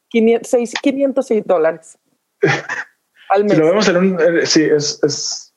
500, 0.09 0.73
506 0.81 1.45
dólares 1.45 1.97
al 3.29 3.43
mes. 3.43 3.53
Si 3.53 3.59
lo 3.59 3.65
vemos 3.65 3.87
en 3.87 3.97
un. 3.97 4.19
Eh, 4.19 4.45
sí, 4.45 4.63
es, 4.63 5.03
es 5.03 5.55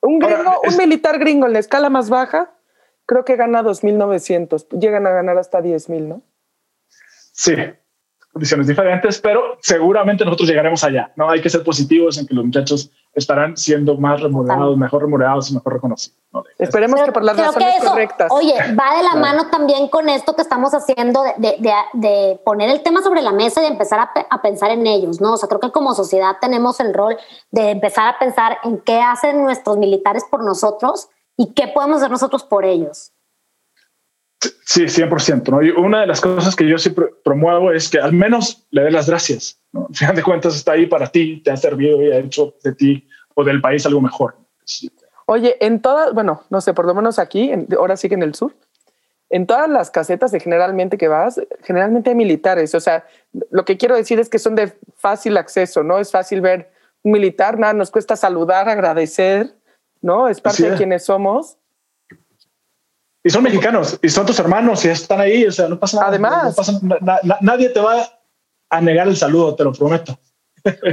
un 0.00 0.18
gringo, 0.18 0.60
un 0.62 0.76
militar 0.76 1.18
gringo 1.18 1.46
en 1.46 1.52
la 1.52 1.58
escala 1.58 1.90
más 1.90 2.08
baja, 2.08 2.54
creo 3.06 3.24
que 3.24 3.36
gana 3.36 3.62
2.900. 3.62 4.78
Llegan 4.78 5.06
a 5.06 5.10
ganar 5.10 5.36
hasta 5.38 5.60
10.000, 5.60 6.00
¿no? 6.02 6.22
Sí, 7.32 7.54
condiciones 8.32 8.66
diferentes, 8.66 9.20
pero 9.20 9.58
seguramente 9.60 10.24
nosotros 10.24 10.48
llegaremos 10.48 10.84
allá. 10.84 11.12
No 11.16 11.28
hay 11.28 11.40
que 11.40 11.50
ser 11.50 11.64
positivos 11.64 12.18
en 12.18 12.26
que 12.26 12.34
los 12.34 12.44
muchachos 12.44 12.92
estarán 13.16 13.56
siendo 13.56 13.96
más 13.96 14.20
remunerados, 14.20 14.76
mejor 14.76 15.02
remunerados 15.02 15.50
y 15.50 15.54
mejor 15.54 15.72
reconocidos. 15.72 16.18
Esperemos 16.58 17.00
que 17.00 17.12
por 17.12 17.24
las 17.24 17.36
razones 17.36 17.82
correctas. 17.82 18.30
Oye, 18.30 18.54
va 18.78 18.98
de 18.98 19.02
la 19.02 19.14
mano 19.14 19.48
también 19.50 19.88
con 19.88 20.10
esto 20.10 20.36
que 20.36 20.42
estamos 20.42 20.74
haciendo 20.74 21.22
de, 21.38 21.56
de, 21.58 21.72
de, 21.94 22.40
poner 22.44 22.68
el 22.68 22.82
tema 22.82 23.02
sobre 23.02 23.22
la 23.22 23.32
mesa 23.32 23.62
y 23.62 23.66
empezar 23.66 24.00
a, 24.00 24.12
a, 24.28 24.42
pensar 24.42 24.70
en 24.70 24.86
ellos, 24.86 25.22
¿no? 25.22 25.32
O 25.32 25.36
sea, 25.38 25.48
creo 25.48 25.60
que 25.60 25.72
como 25.72 25.94
sociedad 25.94 26.36
tenemos 26.42 26.78
el 26.78 26.92
rol 26.92 27.16
de 27.50 27.70
empezar 27.70 28.06
a 28.06 28.18
pensar 28.18 28.58
en 28.64 28.78
qué 28.80 29.00
hacen 29.00 29.42
nuestros 29.42 29.78
militares 29.78 30.24
por 30.30 30.44
nosotros 30.44 31.08
y 31.38 31.54
qué 31.54 31.68
podemos 31.68 31.98
hacer 31.98 32.10
nosotros 32.10 32.44
por 32.44 32.66
ellos. 32.66 33.12
Sí, 34.40 34.82
100%. 34.82 35.48
¿no? 35.48 35.62
Y 35.62 35.70
una 35.70 36.02
de 36.02 36.06
las 36.06 36.20
cosas 36.20 36.54
que 36.54 36.68
yo 36.68 36.76
siempre 36.78 37.06
promuevo 37.24 37.72
es 37.72 37.88
que 37.88 37.98
al 37.98 38.12
menos 38.12 38.66
le 38.70 38.82
dé 38.82 38.90
las 38.90 39.08
gracias. 39.08 39.60
¿no? 39.72 39.86
Al 39.88 39.94
final 39.94 40.16
de 40.16 40.22
cuentas 40.22 40.56
está 40.56 40.72
ahí 40.72 40.86
para 40.86 41.06
ti, 41.06 41.40
te 41.42 41.50
ha 41.50 41.56
servido 41.56 42.02
y 42.02 42.10
ha 42.12 42.18
hecho 42.18 42.54
de 42.62 42.74
ti 42.74 43.08
o 43.34 43.44
del 43.44 43.60
país 43.60 43.86
algo 43.86 44.00
mejor. 44.00 44.36
Oye, 45.26 45.56
en 45.64 45.80
todas, 45.80 46.12
bueno, 46.14 46.42
no 46.50 46.60
sé, 46.60 46.74
por 46.74 46.86
lo 46.86 46.94
menos 46.94 47.18
aquí, 47.18 47.52
ahora 47.76 47.96
sí 47.96 48.08
que 48.08 48.14
en 48.14 48.22
el 48.22 48.34
sur, 48.34 48.54
en 49.28 49.46
todas 49.46 49.68
las 49.68 49.90
casetas 49.90 50.30
de 50.30 50.40
generalmente 50.40 50.98
que 50.98 51.08
vas, 51.08 51.40
generalmente 51.62 52.10
hay 52.10 52.16
militares. 52.16 52.74
O 52.74 52.80
sea, 52.80 53.04
lo 53.50 53.64
que 53.64 53.76
quiero 53.76 53.96
decir 53.96 54.20
es 54.20 54.28
que 54.28 54.38
son 54.38 54.54
de 54.54 54.72
fácil 54.96 55.36
acceso, 55.36 55.82
¿no? 55.82 55.98
Es 55.98 56.10
fácil 56.10 56.40
ver 56.40 56.70
un 57.02 57.12
militar, 57.12 57.58
nada, 57.58 57.72
nos 57.72 57.90
cuesta 57.90 58.16
saludar, 58.16 58.68
agradecer, 58.68 59.54
¿no? 60.00 60.28
Es 60.28 60.40
parte 60.40 60.70
de 60.70 60.76
quienes 60.76 61.04
somos. 61.04 61.58
Y 63.26 63.30
son 63.30 63.42
mexicanos, 63.42 63.98
y 64.00 64.08
son 64.08 64.24
tus 64.24 64.38
hermanos, 64.38 64.84
y 64.84 64.88
están 64.88 65.20
ahí, 65.20 65.44
o 65.44 65.50
sea, 65.50 65.66
no 65.66 65.80
pasa 65.80 65.96
nada. 65.96 66.10
Además, 66.10 66.56
nadie 67.40 67.70
te 67.70 67.80
va 67.80 68.08
a 68.70 68.80
negar 68.80 69.08
el 69.08 69.16
saludo, 69.16 69.56
te 69.56 69.64
lo 69.64 69.72
prometo. 69.72 70.16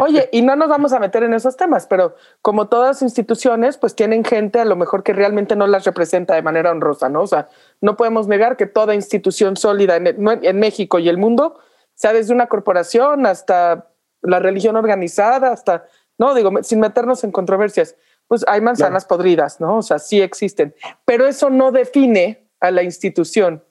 Oye, 0.01 0.29
y 0.31 0.41
no 0.41 0.55
nos 0.55 0.67
vamos 0.67 0.93
a 0.93 0.99
meter 0.99 1.21
en 1.21 1.35
esos 1.35 1.57
temas, 1.57 1.85
pero 1.85 2.15
como 2.41 2.69
todas 2.69 3.03
instituciones, 3.03 3.77
pues 3.77 3.93
tienen 3.93 4.25
gente 4.25 4.59
a 4.59 4.65
lo 4.65 4.75
mejor 4.75 5.03
que 5.03 5.13
realmente 5.13 5.55
no 5.55 5.67
las 5.67 5.85
representa 5.85 6.33
de 6.33 6.41
manera 6.41 6.71
honrosa, 6.71 7.07
¿no? 7.07 7.21
O 7.21 7.27
sea, 7.27 7.49
no 7.81 7.97
podemos 7.97 8.27
negar 8.27 8.57
que 8.57 8.65
toda 8.65 8.95
institución 8.95 9.55
sólida 9.55 9.97
en, 9.97 10.07
en 10.07 10.59
México 10.59 10.97
y 10.97 11.09
el 11.09 11.19
mundo, 11.19 11.59
sea 11.93 12.13
desde 12.13 12.33
una 12.33 12.47
corporación 12.47 13.27
hasta 13.27 13.89
la 14.23 14.39
religión 14.39 14.75
organizada, 14.75 15.51
hasta, 15.51 15.85
no, 16.17 16.33
digo, 16.33 16.51
sin 16.63 16.79
meternos 16.79 17.23
en 17.23 17.31
controversias, 17.31 17.95
pues 18.27 18.43
hay 18.47 18.61
manzanas 18.61 19.05
podridas, 19.05 19.59
¿no? 19.59 19.77
O 19.77 19.81
sea, 19.81 19.99
sí 19.99 20.21
existen, 20.21 20.73
pero 21.05 21.27
eso 21.27 21.49
no 21.49 21.71
define 21.71 22.49
a 22.59 22.71
la 22.71 22.83
institución. 22.83 23.63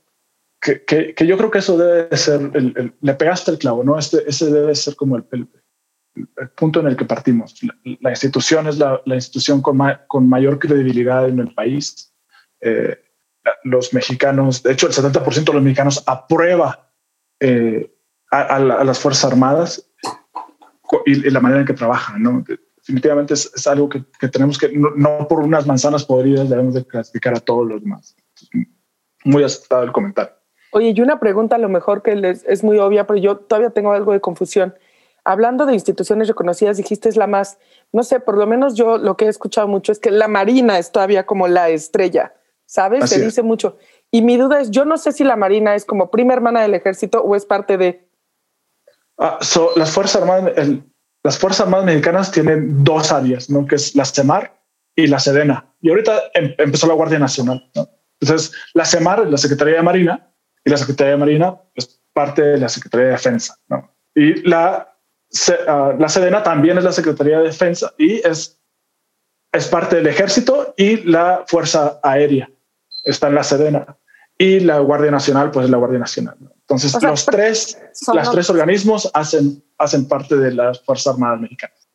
Que, 0.60 0.84
que, 0.84 1.26
yo 1.26 1.36
creo 1.36 1.50
que 1.50 1.58
eso 1.58 1.76
debe 1.76 2.16
ser, 2.16 2.40
el, 2.54 2.94
le 3.00 3.14
pegaste 3.14 3.50
el 3.50 3.58
clavo, 3.58 3.82
¿no? 3.82 3.98
Este, 3.98 4.18
ese 4.28 4.48
debe 4.50 4.74
ser 4.76 4.94
como 4.94 5.16
el, 5.16 5.24
el 6.14 6.48
punto 6.50 6.80
en 6.80 6.86
el 6.86 6.96
que 6.96 7.04
partimos. 7.04 7.60
La, 8.00 8.10
institución 8.10 8.68
es 8.68 8.78
la, 8.78 9.00
la 9.04 9.14
institución 9.14 9.60
con, 9.60 9.80
con, 10.06 10.28
mayor 10.28 10.58
credibilidad 10.58 11.28
en 11.28 11.40
el 11.40 11.52
país. 11.54 12.14
Eh, 12.60 12.96
los 13.64 13.92
mexicanos, 13.92 14.62
de 14.62 14.72
hecho, 14.72 14.86
el 14.86 14.92
70% 14.92 15.44
de 15.44 15.52
los 15.52 15.62
mexicanos 15.62 16.04
aprueba 16.06 16.92
eh, 17.40 17.92
a, 18.30 18.56
a, 18.56 18.84
las 18.84 19.00
Fuerzas 19.00 19.32
Armadas 19.32 19.90
y, 21.06 21.26
y, 21.26 21.30
la 21.30 21.40
manera 21.40 21.62
en 21.62 21.66
que 21.66 21.74
trabajan, 21.74 22.22
¿no? 22.22 22.44
Definitivamente 22.82 23.34
es, 23.34 23.66
algo 23.66 23.88
que, 23.88 24.04
tenemos 24.28 24.58
que, 24.58 24.70
no, 24.72 25.28
por 25.28 25.40
unas 25.40 25.66
manzanas 25.66 26.04
podridas 26.04 26.48
debemos 26.48 26.74
de 26.74 26.84
clasificar 26.84 27.34
a 27.36 27.40
todos 27.40 27.66
los 27.66 27.80
demás. 27.80 28.16
Muy 29.24 29.44
aceptado 29.44 29.84
el 29.84 29.92
comentario. 29.92 30.34
Oye, 30.72 30.92
y 30.96 31.00
una 31.00 31.20
pregunta 31.20 31.56
a 31.56 31.58
lo 31.58 31.68
mejor 31.68 32.02
que 32.02 32.16
les, 32.16 32.44
es 32.44 32.64
muy 32.64 32.78
obvia, 32.78 33.06
pero 33.06 33.18
yo 33.18 33.36
todavía 33.36 33.70
tengo 33.70 33.92
algo 33.92 34.12
de 34.12 34.20
confusión. 34.20 34.74
Hablando 35.24 35.66
de 35.66 35.74
instituciones 35.74 36.26
reconocidas, 36.26 36.76
dijiste 36.76 37.08
es 37.08 37.16
la 37.16 37.28
más, 37.28 37.58
no 37.92 38.02
sé, 38.02 38.18
por 38.18 38.36
lo 38.36 38.46
menos 38.46 38.74
yo 38.74 38.98
lo 38.98 39.16
que 39.16 39.26
he 39.26 39.28
escuchado 39.28 39.68
mucho 39.68 39.92
es 39.92 40.00
que 40.00 40.10
la 40.10 40.26
Marina 40.26 40.78
es 40.78 40.90
todavía 40.90 41.24
como 41.24 41.46
la 41.46 41.68
estrella, 41.68 42.34
¿sabes? 42.66 43.08
Se 43.10 43.22
dice 43.22 43.42
mucho. 43.42 43.76
Y 44.10 44.22
mi 44.22 44.36
duda 44.36 44.60
es, 44.60 44.70
yo 44.70 44.84
no 44.84 44.98
sé 44.98 45.12
si 45.12 45.22
la 45.22 45.36
Marina 45.36 45.76
es 45.76 45.84
como 45.84 46.10
prima 46.10 46.32
hermana 46.32 46.62
del 46.62 46.74
ejército 46.74 47.22
o 47.22 47.36
es 47.36 47.46
parte 47.46 47.78
de... 47.78 48.08
Ah, 49.18 49.38
las 49.76 49.92
Fuerzas 49.92 50.20
Armadas, 50.20 50.52
el, 50.56 50.91
las 51.24 51.38
Fuerzas 51.38 51.62
Armadas 51.62 51.86
Mexicanas 51.86 52.30
tienen 52.32 52.82
dos 52.84 53.12
áreas, 53.12 53.48
¿no? 53.48 53.66
que 53.66 53.76
es 53.76 53.94
la 53.94 54.04
CEMAR 54.04 54.52
y 54.96 55.06
la 55.06 55.18
SEDENA. 55.18 55.72
Y 55.80 55.90
ahorita 55.90 56.20
em, 56.34 56.54
empezó 56.58 56.86
la 56.86 56.94
Guardia 56.94 57.18
Nacional. 57.18 57.70
Entonces, 58.20 58.52
la 58.74 58.84
CEMAR, 58.84 59.26
la 59.28 59.38
Secretaría 59.38 59.76
de 59.76 59.82
Marina, 59.82 60.32
y 60.64 60.70
la 60.70 60.76
Secretaría 60.76 61.12
de 61.12 61.18
Marina 61.18 61.60
es 61.74 62.00
parte 62.12 62.42
de 62.42 62.58
la 62.58 62.68
Secretaría 62.68 63.06
de 63.06 63.12
Defensa. 63.12 63.58
Y 64.14 64.48
la, 64.48 64.96
uh, 65.30 65.98
la 65.98 66.08
Sedena 66.08 66.42
también 66.42 66.78
es 66.78 66.84
la 66.84 66.92
Secretaría 66.92 67.38
de 67.38 67.44
Defensa 67.44 67.92
y 67.98 68.26
es, 68.26 68.60
es 69.52 69.66
parte 69.68 69.96
del 69.96 70.06
Ejército 70.06 70.74
y 70.76 70.98
la 70.98 71.44
Fuerza 71.46 71.98
Aérea 72.02 72.50
está 73.04 73.28
en 73.28 73.34
la 73.34 73.42
Sedena. 73.42 73.96
Y 74.42 74.58
la 74.58 74.80
Guardia 74.80 75.12
Nacional, 75.12 75.52
pues 75.52 75.66
es 75.66 75.70
la 75.70 75.76
Guardia 75.76 76.00
Nacional. 76.00 76.34
Entonces, 76.40 77.00
los 77.00 77.26
tres, 77.26 77.78
los 78.12 78.30
tres 78.32 78.50
organismos 78.50 79.08
hacen, 79.14 79.62
hacen 79.78 80.08
parte 80.08 80.36
de 80.36 80.52
las 80.52 80.82
Fuerzas 80.82 81.14
Armadas 81.14 81.42
Mexicanas. 81.42 81.88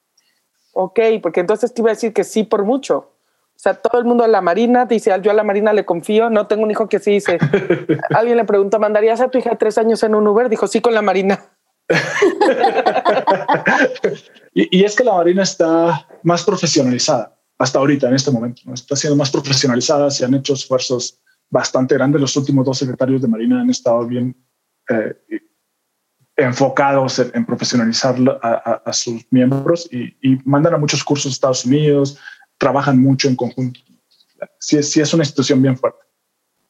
Ok, 0.71 0.97
porque 1.21 1.41
entonces 1.41 1.73
te 1.73 1.81
iba 1.81 1.89
a 1.89 1.93
decir 1.93 2.13
que 2.13 2.23
sí 2.23 2.45
por 2.45 2.63
mucho. 2.63 2.97
O 2.97 3.59
sea, 3.59 3.73
todo 3.73 3.99
el 3.99 4.05
mundo 4.05 4.23
a 4.23 4.29
la 4.29 4.39
Marina 4.39 4.85
dice, 4.85 5.13
yo 5.21 5.31
a 5.31 5.33
la 5.33 5.43
Marina 5.43 5.73
le 5.73 5.83
confío, 5.83 6.29
no 6.29 6.47
tengo 6.47 6.63
un 6.63 6.71
hijo 6.71 6.87
que 6.87 6.99
sí 6.99 7.11
dice. 7.11 7.37
Alguien 8.15 8.37
le 8.37 8.45
preguntó, 8.45 8.79
¿mandarías 8.79 9.19
a 9.19 9.27
tu 9.27 9.39
hija 9.39 9.57
tres 9.57 9.77
años 9.77 10.01
en 10.03 10.15
un 10.15 10.25
Uber? 10.25 10.47
Dijo, 10.47 10.67
sí, 10.67 10.79
con 10.79 10.93
la 10.93 11.01
Marina. 11.01 11.49
y, 14.53 14.85
es 14.85 14.95
que 14.95 15.03
la 15.03 15.15
Marina 15.15 15.43
está 15.43 16.07
más 16.23 16.45
profesionalizada 16.45 17.37
hasta 17.57 17.79
ahorita, 17.79 18.07
en 18.07 18.15
este 18.15 18.31
momento. 18.31 18.61
¿no? 18.63 18.73
Está 18.73 18.95
siendo 18.95 19.17
más 19.17 19.31
profesionalizada, 19.31 20.09
se 20.09 20.23
han 20.23 20.33
hecho 20.33 20.53
esfuerzos 20.53 21.19
bastante 21.49 21.95
grandes. 21.95 22.21
Los 22.21 22.35
últimos 22.35 22.65
dos 22.65 22.77
secretarios 22.77 23.21
de 23.21 23.27
Marina 23.27 23.61
han 23.61 23.69
estado 23.69 24.05
bien 24.05 24.35
eh, 24.89 25.15
enfocados 26.35 27.19
en, 27.19 27.45
profesionalizar 27.45 28.15
a, 28.41 28.93
sus 28.93 29.25
miembros 29.31 29.89
y, 29.91 30.37
mandan 30.45 30.75
a 30.75 30.77
muchos 30.77 31.03
cursos 31.03 31.31
a 31.31 31.33
Estados 31.33 31.65
Unidos, 31.65 32.19
trabajan 32.57 33.01
mucho 33.01 33.27
en 33.27 33.35
conjunto. 33.35 33.79
Sí, 34.59 34.81
sí 34.83 35.01
es 35.01 35.13
una 35.13 35.23
institución 35.23 35.61
bien 35.61 35.75
fuerte. 35.75 35.99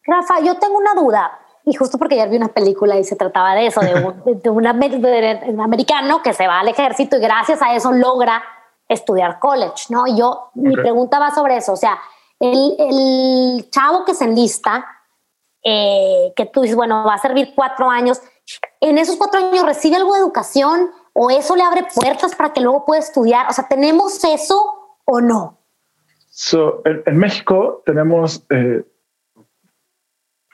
Rafa, 0.05 0.39
yo 0.39 0.57
tengo 0.57 0.77
una 0.77 0.93
duda, 0.93 1.37
y 1.65 1.73
justo 1.73 1.97
porque 1.97 2.15
ayer 2.15 2.29
vi 2.29 2.37
una 2.37 2.47
película 2.47 2.97
y 2.97 3.03
se 3.03 3.17
trataba 3.17 3.53
de 3.55 3.67
eso, 3.67 3.81
de 3.81 3.93
un, 3.93 4.41
de 4.41 4.49
un, 4.49 4.65
americano 4.65 6.21
que 6.23 6.31
se 6.31 6.47
va 6.47 6.61
al 6.61 6.69
ejército 6.69 7.17
y 7.17 7.19
gracias 7.19 7.61
a 7.61 7.75
eso 7.75 7.91
logra 7.91 8.41
estudiar 8.87 9.37
college, 9.39 9.87
¿no? 9.89 10.07
Y 10.07 10.17
yo, 10.17 10.49
mi 10.55 10.73
pregunta 10.75 11.19
va 11.19 11.31
sobre 11.31 11.57
eso, 11.57 11.73
o 11.73 11.75
sea, 11.75 11.99
el, 12.39 12.75
el 12.79 13.69
chavo 13.69 14.05
que 14.05 14.13
se 14.13 14.25
enlista, 14.25 14.85
eh, 15.63 16.33
que 16.35 16.45
tú 16.45 16.61
dices, 16.61 16.75
bueno, 16.75 17.03
va 17.05 17.15
a 17.15 17.19
servir 17.19 17.53
cuatro 17.55 17.89
años, 17.89 18.21
en 18.79 18.97
esos 18.97 19.17
cuatro 19.17 19.39
años 19.39 19.65
recibe 19.65 19.95
algo 19.95 20.13
de 20.13 20.19
educación 20.19 20.91
o 21.13 21.31
eso 21.31 21.55
le 21.55 21.63
abre 21.63 21.85
puertas 21.93 22.35
para 22.35 22.53
que 22.53 22.61
luego 22.61 22.85
pueda 22.85 23.01
estudiar? 23.01 23.47
O 23.49 23.53
sea, 23.53 23.67
¿tenemos 23.67 24.23
eso 24.23 24.97
o 25.05 25.19
no? 25.19 25.57
en, 27.05 27.17
México 27.17 27.81
tenemos, 27.85 28.45
eh, 28.51 28.85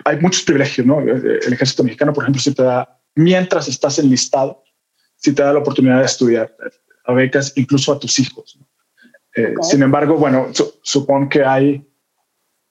hay 0.05 0.19
muchos 0.21 0.43
privilegios, 0.43 0.87
¿no? 0.87 0.99
El 0.99 1.53
ejército 1.53 1.83
mexicano, 1.83 2.13
por 2.13 2.23
ejemplo, 2.23 2.41
si 2.41 2.53
te 2.53 2.63
da, 2.63 2.97
mientras 3.15 3.67
estás 3.67 3.99
enlistado, 3.99 4.63
si 5.17 5.35
te 5.35 5.43
da 5.43 5.51
la 5.51 5.59
oportunidad 5.59 5.99
de 5.99 6.05
estudiar 6.05 6.55
a 7.05 7.13
becas, 7.13 7.51
incluso 7.57 7.91
a 7.91 7.99
tus 7.99 8.17
hijos. 8.19 8.57
Eh, 9.35 9.53
sin 9.61 9.81
embargo, 9.81 10.17
bueno, 10.17 10.47
supón 10.81 11.29
que 11.29 11.43
hay 11.43 11.87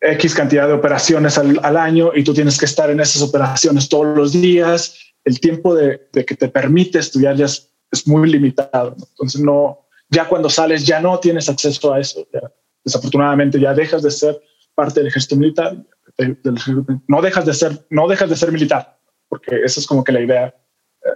X 0.01 0.35
cantidad 0.35 0.67
de 0.67 0.75
operaciones 0.75 1.39
al, 1.39 1.59
al, 1.63 1.77
año 1.77 2.13
y 2.15 2.25
tú 2.25 2.35
tienes 2.35 2.59
que 2.59 2.67
estar 2.67 2.91
en 2.91 3.01
esas 3.01 3.23
operaciones 3.23 3.89
todos 3.89 4.17
los 4.17 4.33
días 4.33 5.13
el 5.25 5.41
tiempo 5.41 5.75
de, 5.75 6.09
que 6.13 6.35
te 6.35 6.49
permite 6.49 6.99
estudiar 6.99 7.37
ya 7.37 7.47
es, 7.47 7.69
muy 8.07 8.31
limitado. 8.31 8.97
Entonces, 8.99 9.41
no, 9.41 9.87
ya 10.09 10.27
cuando 10.27 10.49
sales 10.49 10.87
ya 10.87 10.99
no 11.01 11.19
tienes 11.21 11.49
acceso 11.49 11.93
a 11.93 12.01
eso. 12.01 12.27
desafortunadamente 12.83 13.61
ya 13.61 13.75
dejas 13.75 14.03
de 14.03 14.11
ser 14.11 14.41
parte 14.75 15.01
del 15.01 15.09
ejército 15.09 15.37
militar. 15.37 15.77
no 17.07 17.21
dejas 17.21 17.45
de 17.45 17.53
ser, 17.53 17.87
no 17.91 18.09
dejas 18.09 18.31
de 18.31 18.37
ser 18.37 18.51
militar, 18.51 18.99
porque 19.29 19.61
esa 19.63 19.79
es 19.81 19.87
como 19.87 20.03
que 20.03 20.13
la 20.13 20.21
idea. 20.21 20.47
Eh, 21.05 21.11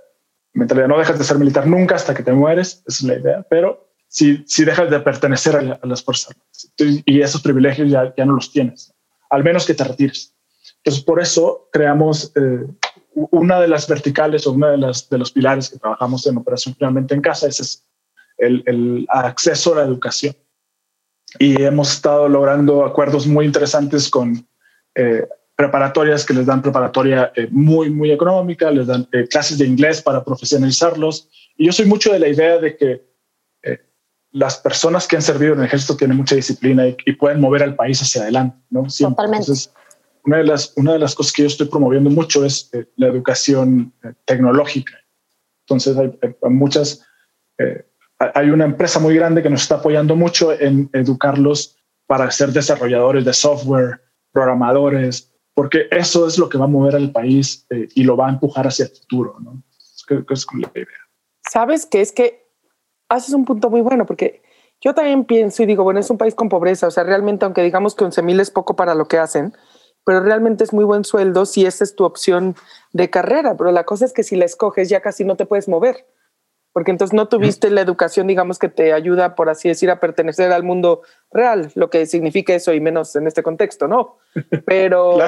mentalidad, 0.53 0.89
no 0.89 0.99
dejas 0.99 1.19
de 1.19 1.25
ser 1.25 1.39
militar 1.39 1.67
nunca 1.67 1.95
hasta 1.95 2.15
que 2.15 2.23
te 2.23 2.33
mueres, 2.33 2.83
esa 2.87 2.99
es 2.99 3.03
la 3.03 3.15
idea, 3.15 3.47
pero 3.49 3.86
si, 4.17 4.43
si 4.47 4.65
dejas 4.65 4.91
de 4.91 4.99
pertenecer 5.01 5.57
a, 5.57 5.87
las 5.87 6.03
fuerzas 6.03 6.35
y 6.79 7.21
esos 7.21 7.43
privilegios 7.43 7.91
ya, 7.91 8.15
ya 8.17 8.25
no 8.25 8.33
los 8.33 8.51
tienes, 8.51 8.91
al 9.29 9.45
menos 9.45 9.67
que 9.67 9.75
te 9.75 9.85
retires. 9.85 10.35
Entonces, 10.79 11.05
por 11.05 11.21
eso 11.21 11.69
creamos 11.71 12.33
eh, 12.35 12.65
una 13.13 13.61
de 13.61 13.69
las 13.69 13.87
verticales 13.87 14.47
o 14.47 14.53
una 14.53 14.71
de, 14.71 14.79
las, 14.79 15.11
de 15.11 15.19
los 15.19 15.31
pilares 15.33 15.69
que 15.69 15.79
trabajamos 15.79 16.27
en 16.27 16.39
operación 16.39 16.75
finalmente 16.75 17.15
en 17.15 17.21
casa 17.21 17.47
es 17.47 17.85
el, 18.39 18.63
el, 18.65 19.07
acceso 19.11 19.75
a 19.75 19.77
la 19.77 19.83
educación. 19.83 20.35
Y 21.39 21.61
hemos 21.61 21.93
estado 21.93 22.27
logrando 22.27 22.87
acuerdos 22.87 23.27
muy 23.27 23.45
interesantes 23.45 24.09
con 24.09 24.49
eh, 24.95 25.29
preparatorias 25.57 26.25
que 26.25 26.33
les 26.33 26.47
dan 26.47 26.63
preparatoria 26.63 27.33
eh, 27.37 27.49
muy, 27.51 27.91
muy 27.91 28.13
económica, 28.13 28.71
les 28.71 28.87
dan 28.87 29.07
eh, 29.13 29.27
clases 29.29 29.59
de 29.59 29.67
inglés 29.67 30.01
para 30.01 30.25
profesionalizarlos. 30.25 31.29
Y 31.59 31.67
yo 31.67 31.73
soy 31.73 31.85
mucho 31.85 32.15
de 32.15 32.21
la 32.21 32.29
idea 32.29 32.57
de 32.57 32.79
que 32.79 33.16
las 34.37 34.59
personas 34.59 35.09
que 35.09 35.17
han 35.17 35.23
servido 35.23 35.55
en 35.55 35.61
el 35.61 35.67
ejército 35.67 35.97
tienen 35.97 36.17
mucha 36.17 36.35
disciplina 36.35 36.87
y, 36.87 37.13
pueden 37.13 37.41
mover 37.41 37.63
al 37.63 37.75
país 37.75 38.01
hacia 38.03 38.23
adelante. 38.23 38.57
¿no? 38.71 38.85
Totalmente 38.87 39.53
una 40.27 40.39
de 40.39 40.45
las, 40.45 40.73
una 40.77 40.93
de 40.93 40.99
las 40.99 41.15
cosas 41.15 41.33
que 41.33 41.43
yo 41.43 41.49
estoy 41.49 41.69
promoviendo 41.69 42.11
mucho 42.11 42.45
es 42.45 42.69
eh, 42.73 42.87
la 42.97 43.07
educación 43.07 43.93
eh, 44.05 44.13
tecnológica. 44.25 44.95
Entonces, 45.61 45.97
hay, 45.97 46.11
muchas, 46.51 47.05
eh, 47.59 47.87
hay 48.19 48.51
una 48.51 48.65
empresa 48.65 48.99
muy 48.99 49.15
grande 49.15 49.43
que 49.43 49.51
nos 49.51 49.63
está 49.63 49.77
apoyando 49.77 50.17
mucho 50.17 50.53
en 50.53 50.91
educarlos 50.93 51.77
para 52.07 52.31
ser 52.31 52.51
desarrolladores 52.51 53.25
de 53.25 53.33
software, 53.33 54.01
programadores, 54.33 55.33
porque 55.55 55.87
eso 55.91 56.27
es 56.27 56.39
lo 56.39 56.49
que 56.49 56.59
va 56.59 56.67
a 56.67 56.69
mover 56.69 56.97
al 56.97 57.11
país 57.11 57.67
y 57.71 58.05
lo 58.05 58.17
va 58.17 58.27
a 58.27 58.31
empujar 58.31 58.67
hacia 58.67 58.85
el 58.85 58.91
futuro. 58.91 59.37
¿no? 59.41 59.63
Es, 59.79 60.05
es 60.29 60.47
la 60.53 60.71
idea. 60.75 60.87
Sabes 61.51 61.87
que 61.87 62.01
es 62.01 62.13
que 62.13 62.46
haces 63.09 63.35
un 63.35 63.45
punto 63.45 63.71
muy 63.71 63.81
bueno, 63.81 64.07
porque 64.07 64.43
yo 64.81 64.95
también 64.95 65.25
pienso 65.25 65.63
y 65.63 65.67
digo, 65.67 65.85
bueno, 65.85 66.01
es 66.01 66.11
un 66.11 66.19
país 66.19 66.35
con 66.35 66.49
pobreza, 66.49 66.87
o 66.87 66.91
sea, 66.91 67.05
realmente, 67.05 67.45
aunque 67.45 67.63
digamos 67.63 67.95
que 67.95 68.05
11 68.05 68.23
mil 68.23 68.41
es 68.41 68.51
poco 68.51 68.77
para 68.77 68.95
lo 68.95 69.07
que 69.07 69.19
hacen, 69.19 69.55
pero 70.05 70.21
realmente 70.21 70.63
es 70.63 70.73
muy 70.73 70.85
buen 70.85 71.05
sueldo 71.05 71.47
si 71.47 71.67
esa 71.67 71.83
es 71.83 71.97
tu 71.97 72.05
opción 72.05 72.55
de 72.93 73.11
carrera. 73.11 73.57
Pero 73.57 73.73
la 73.73 73.85
cosa 73.85 74.05
es 74.05 74.13
que 74.13 74.23
si 74.23 74.37
la 74.37 74.45
escoges 74.45 74.89
ya 74.89 75.01
casi 75.01 75.25
no 75.25 75.35
te 75.35 75.47
puedes 75.47 75.69
mover, 75.69 76.07
porque 76.73 76.93
entonces 76.93 77.13
no 77.13 77.27
tuviste 77.27 77.71
la 77.71 77.81
educación, 77.81 78.29
digamos, 78.29 78.61
que 78.61 78.69
te 78.69 78.93
ayuda, 78.93 79.35
por 79.35 79.49
así 79.49 79.69
decir, 79.69 79.91
a 79.91 79.99
pertenecer 79.99 80.53
al 80.53 80.63
mundo 80.63 81.03
real, 81.33 81.73
lo 81.75 81.91
que 81.91 82.07
significa 82.07 82.55
eso 82.55 82.73
y 82.73 82.81
menos 82.81 83.17
en 83.17 83.27
este 83.27 83.43
contexto, 83.43 83.89
¿no? 83.89 84.19
Pero, 84.67 85.19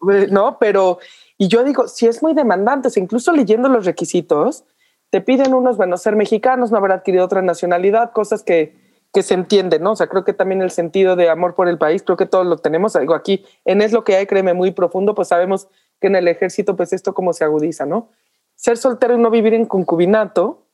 pues, 0.00 0.32
¿no? 0.32 0.58
Pero, 0.58 0.98
y 1.36 1.46
yo 1.46 1.62
digo, 1.62 1.86
si 1.86 2.08
es 2.08 2.20
muy 2.20 2.34
demandante, 2.34 2.88
incluso 2.96 3.30
leyendo 3.30 3.68
los 3.68 3.84
requisitos, 3.84 4.64
te 5.10 5.20
piden 5.20 5.54
unos, 5.54 5.76
bueno, 5.76 5.96
ser 5.96 6.16
mexicanos, 6.16 6.70
no 6.70 6.78
haber 6.78 6.92
adquirido 6.92 7.24
otra 7.24 7.42
nacionalidad, 7.42 8.12
cosas 8.12 8.42
que 8.42 8.88
que 9.12 9.22
se 9.22 9.34
entiende, 9.34 9.78
¿no? 9.78 9.92
O 9.92 9.96
sea, 9.96 10.06
creo 10.06 10.24
que 10.24 10.32
también 10.32 10.60
el 10.60 10.70
sentido 10.70 11.16
de 11.16 11.28
amor 11.30 11.54
por 11.54 11.68
el 11.68 11.78
país, 11.78 12.02
creo 12.02 12.16
que 12.16 12.26
todos 12.26 12.46
lo 12.46 12.58
tenemos. 12.58 12.94
Algo 12.94 13.14
aquí, 13.14 13.44
en 13.64 13.80
es 13.80 13.92
lo 13.92 14.04
que 14.04 14.16
hay, 14.16 14.26
créeme, 14.26 14.54
muy 14.54 14.70
profundo, 14.72 15.14
pues 15.14 15.28
sabemos 15.28 15.68
que 16.00 16.08
en 16.08 16.16
el 16.16 16.28
ejército, 16.28 16.76
pues 16.76 16.92
esto 16.92 17.14
como 17.14 17.32
se 17.32 17.44
agudiza, 17.44 17.86
¿no? 17.86 18.10
Ser 18.54 18.76
soltero 18.76 19.14
y 19.14 19.18
no 19.18 19.30
vivir 19.30 19.54
en 19.54 19.64
concubinato, 19.64 20.66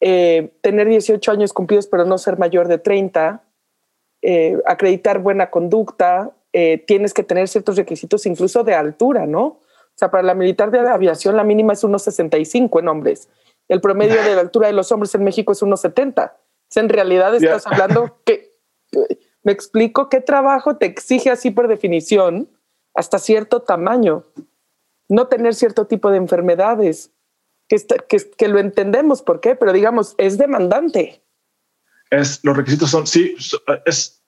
eh, 0.00 0.52
tener 0.62 0.88
18 0.88 1.30
años 1.30 1.52
cumplidos 1.52 1.86
pero 1.86 2.06
no 2.06 2.16
ser 2.16 2.38
mayor 2.38 2.68
de 2.68 2.78
30, 2.78 3.44
eh, 4.22 4.58
acreditar 4.64 5.18
buena 5.18 5.50
conducta, 5.50 6.30
eh, 6.52 6.78
tienes 6.86 7.12
que 7.12 7.22
tener 7.22 7.48
ciertos 7.48 7.76
requisitos 7.76 8.24
incluso 8.24 8.64
de 8.64 8.74
altura, 8.74 9.26
¿no? 9.26 9.44
O 9.44 9.96
sea, 10.00 10.10
para 10.10 10.22
la 10.22 10.34
militar 10.34 10.70
de 10.70 10.78
aviación 10.80 11.36
la 11.36 11.44
mínima 11.44 11.74
es 11.74 11.84
1,65 11.84 12.80
en 12.80 12.88
hombres. 12.88 13.28
El 13.70 13.80
promedio 13.80 14.22
de 14.22 14.34
la 14.34 14.40
altura 14.42 14.66
de 14.66 14.74
los 14.74 14.92
hombres 14.92 15.14
en 15.14 15.24
México 15.24 15.52
es 15.52 15.62
1,70 15.62 16.32
en 16.76 16.88
realidad 16.88 17.34
estás 17.34 17.66
hablando 17.66 18.20
que, 18.24 18.54
me 19.42 19.52
explico, 19.52 20.08
qué 20.08 20.20
trabajo 20.20 20.76
te 20.76 20.86
exige 20.86 21.30
así 21.30 21.50
por 21.50 21.68
definición 21.68 22.48
hasta 22.94 23.18
cierto 23.18 23.62
tamaño, 23.62 24.24
no 25.08 25.26
tener 25.26 25.54
cierto 25.54 25.86
tipo 25.86 26.10
de 26.10 26.18
enfermedades, 26.18 27.10
que, 27.68 27.76
que, 28.08 28.30
que 28.30 28.48
lo 28.48 28.58
entendemos 28.58 29.22
por 29.22 29.40
qué, 29.40 29.54
pero 29.54 29.72
digamos, 29.72 30.14
es 30.18 30.38
demandante. 30.38 31.22
Es, 32.10 32.44
los 32.44 32.56
requisitos 32.56 32.90
son, 32.90 33.06
sí, 33.06 33.36
es 33.86 34.22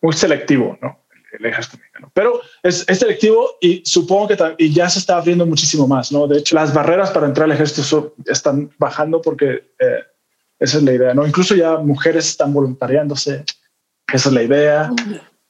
muy 0.00 0.12
selectivo, 0.12 0.76
¿no? 0.80 0.98
El 1.32 1.46
ejército 1.46 1.78
mexicano. 1.78 2.10
Pero 2.12 2.40
es, 2.62 2.84
es, 2.88 2.98
selectivo 2.98 3.52
y 3.60 3.82
supongo 3.86 4.28
que 4.28 4.36
y 4.58 4.72
ya 4.72 4.88
se 4.88 4.98
está 4.98 5.16
abriendo 5.16 5.46
muchísimo 5.46 5.88
más, 5.88 6.12
¿no? 6.12 6.26
De 6.26 6.38
hecho, 6.38 6.54
las 6.54 6.74
barreras 6.74 7.10
para 7.10 7.26
entrar 7.26 7.46
al 7.46 7.52
ejército 7.52 8.14
están 8.26 8.70
bajando 8.78 9.22
porque 9.22 9.72
eh, 9.78 10.04
esa 10.58 10.78
es 10.78 10.82
la 10.84 10.92
idea, 10.92 11.14
¿no? 11.14 11.26
Incluso 11.26 11.54
ya 11.54 11.78
mujeres 11.78 12.28
están 12.28 12.52
voluntariándose. 12.52 13.44
Esa 14.12 14.28
es 14.28 14.34
la 14.34 14.42
idea. 14.42 14.90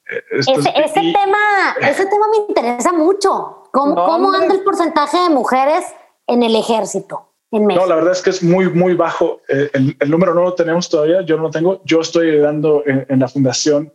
Eh, 0.09 0.23
ese, 0.31 0.53
tema, 0.53 1.77
ese 1.81 2.07
tema 2.07 2.27
me 2.31 2.47
interesa 2.49 2.93
mucho. 2.93 3.69
¿Cómo, 3.73 4.33
anda 4.33 4.55
el 4.55 4.63
porcentaje 4.63 5.19
de 5.19 5.31
mujeres 5.31 5.85
en 6.27 6.43
el 6.43 6.55
ejército? 6.55 7.29
En 7.51 7.67
México? 7.67 7.85
No, 7.85 7.89
la 7.89 7.97
verdad 7.97 8.13
es 8.13 8.23
que 8.23 8.31
es 8.31 8.43
muy, 8.43 8.71
muy 8.71 8.95
bajo. 8.95 9.41
Eh, 9.49 9.71
el, 9.75 10.11
número 10.11 10.35
no 10.35 10.45
lo 10.45 10.55
tenemos 10.55 10.89
todavía, 10.89 11.23
yo 11.23 11.37
no 11.37 11.45
lo 11.45 11.51
tengo. 11.51 11.83
Yo 11.85 12.01
estoy 12.01 12.39
dando 12.39 12.83
en, 12.87 13.19
la 13.19 13.29
fundación 13.29 13.93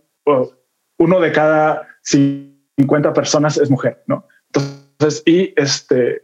uno 0.97 1.19
de 1.19 1.31
cada 1.31 1.87
50 2.01 3.13
personas 3.13 3.57
es 3.57 3.69
mujer, 3.69 4.03
¿no? 4.07 4.27
Entonces, 4.53 5.23
y 5.25 5.53
este, 5.55 6.23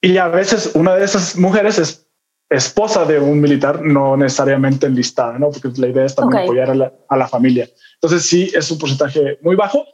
y 0.00 0.16
a 0.16 0.28
veces 0.28 0.72
una 0.74 0.96
de 0.96 1.04
esas 1.04 1.36
mujeres 1.36 1.78
es 1.78 2.06
esposa 2.50 3.04
de 3.04 3.18
un 3.18 3.40
militar, 3.40 3.80
no 3.82 4.16
necesariamente 4.16 4.86
enlistada, 4.86 5.38
¿no? 5.38 5.50
Porque 5.50 5.70
la 5.80 5.88
idea 5.88 6.04
es 6.04 6.14
también 6.14 6.42
apoyar 6.42 6.70
a 6.70 6.74
la, 6.74 6.92
a 7.08 7.16
la, 7.16 7.28
familia. 7.28 7.68
Entonces 7.94 8.26
sí 8.28 8.50
es 8.52 8.70
un 8.70 8.78
porcentaje 8.78 9.38
muy 9.42 9.54
bajo 9.54 9.86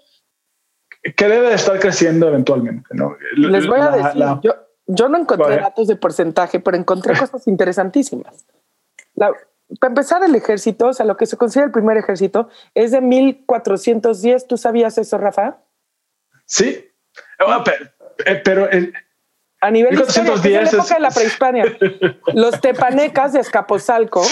que 1.14 1.29
debe 1.29 1.51
de 1.51 1.55
estar 1.55 1.79
creciendo 1.79 2.29
eventualmente, 2.29 2.88
¿no? 2.94 3.16
Les 3.37 3.66
voy 3.66 3.79
a 3.79 3.90
decir, 3.90 4.22
yo, 4.42 4.55
yo, 4.87 5.09
no 5.09 5.18
encontré 5.18 5.57
datos 5.57 5.87
de 5.87 5.96
porcentaje, 5.96 6.59
pero 6.61 6.77
encontré 6.77 7.14
cosas 7.18 7.46
interesantísimas. 7.46 8.46
La, 9.14 9.33
para 9.81 9.90
empezar, 9.90 10.22
el 10.22 10.35
ejército, 10.35 10.88
o 10.88 10.92
sea, 10.92 11.07
lo 11.07 11.16
que 11.16 11.26
se 11.26 11.37
considera 11.37 11.66
el 11.66 11.72
primer 11.72 11.96
ejército, 11.96 12.48
es 12.74 12.92
de 12.92 13.00
1410. 13.00 14.46
¿Tú 14.46 14.57
sabías 14.57 14.96
eso, 14.98 15.18
Rafa? 15.18 15.59
Sí, 16.44 16.88
ah, 17.40 17.64
pero, 18.44 18.70
el, 18.70 18.94
a 19.61 19.70
nivel 19.70 19.96
1410 19.96 20.62
es 20.62 20.72
la 20.72 20.79
época 20.79 20.94
de 20.94 21.00
la 21.00 21.11
prehispania. 21.14 21.64
Los 22.35 22.61
tepanecas 22.61 23.33
de 23.33 23.40
Escaposalco, 23.40 24.22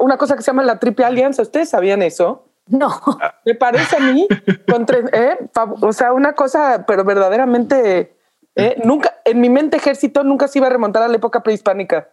una 0.00 0.16
cosa 0.16 0.36
que 0.36 0.42
se 0.42 0.46
llama 0.46 0.62
la 0.62 0.78
Triple 0.78 1.04
Alianza. 1.04 1.42
¿Ustedes 1.42 1.70
sabían 1.70 2.02
eso? 2.02 2.46
No. 2.68 3.00
Me 3.44 3.54
parece 3.54 3.96
a 3.96 4.00
mí, 4.00 4.26
¿eh? 5.12 5.36
o 5.80 5.92
sea, 5.92 6.12
una 6.12 6.34
cosa, 6.34 6.84
pero 6.86 7.04
verdaderamente, 7.04 8.16
¿eh? 8.54 8.80
nunca, 8.84 9.20
en 9.24 9.40
mi 9.40 9.50
mente 9.50 9.76
ejército 9.76 10.22
nunca 10.22 10.48
se 10.48 10.60
iba 10.60 10.68
a 10.68 10.70
remontar 10.70 11.02
a 11.02 11.08
la 11.08 11.16
época 11.16 11.42
prehispánica. 11.42 12.08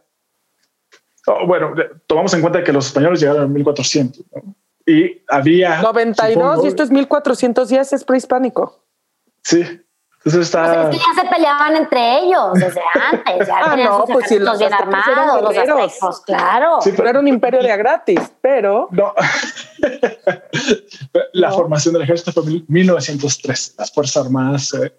Oh, 1.27 1.45
bueno, 1.45 1.73
tomamos 2.07 2.33
en 2.33 2.41
cuenta 2.41 2.63
que 2.63 2.73
los 2.73 2.87
españoles 2.87 3.19
llegaron 3.19 3.43
en 3.43 3.53
1400 3.53 4.25
y 4.87 5.21
había 5.27 5.81
92 5.81 6.63
y 6.63 6.67
esto 6.67 6.83
es 6.83 6.91
1410 6.91 7.93
es 7.93 8.03
prehispánico. 8.03 8.83
Sí. 9.43 9.61
Entonces 10.23 10.41
está. 10.47 10.89
Pues 10.89 10.99
ya 10.99 11.21
se 11.21 11.27
peleaban 11.27 11.75
entre 11.75 12.19
ellos 12.19 12.53
desde 12.53 12.81
antes. 13.11 13.47
Ya 13.47 13.57
ah, 13.57 13.75
no, 13.75 14.05
pues 14.05 14.27
sí, 14.29 14.37
los 14.37 14.59
bien 14.59 14.73
armados, 14.73 15.41
los 15.41 15.57
aztecos, 15.57 16.21
claro. 16.21 16.79
Sí, 16.81 16.91
pero 16.95 17.09
era 17.09 17.19
un 17.19 17.27
imperio 17.27 17.61
de 17.61 17.71
a 17.71 17.77
gratis, 17.77 18.31
pero. 18.39 18.87
No. 18.91 19.13
la 21.33 21.51
formación 21.51 21.93
del 21.93 22.03
ejército 22.03 22.31
fue 22.31 22.51
en 22.51 22.65
1903. 22.67 23.75
Las 23.79 23.91
Fuerzas 23.91 24.25
Armadas 24.25 24.73
eh, 24.75 24.93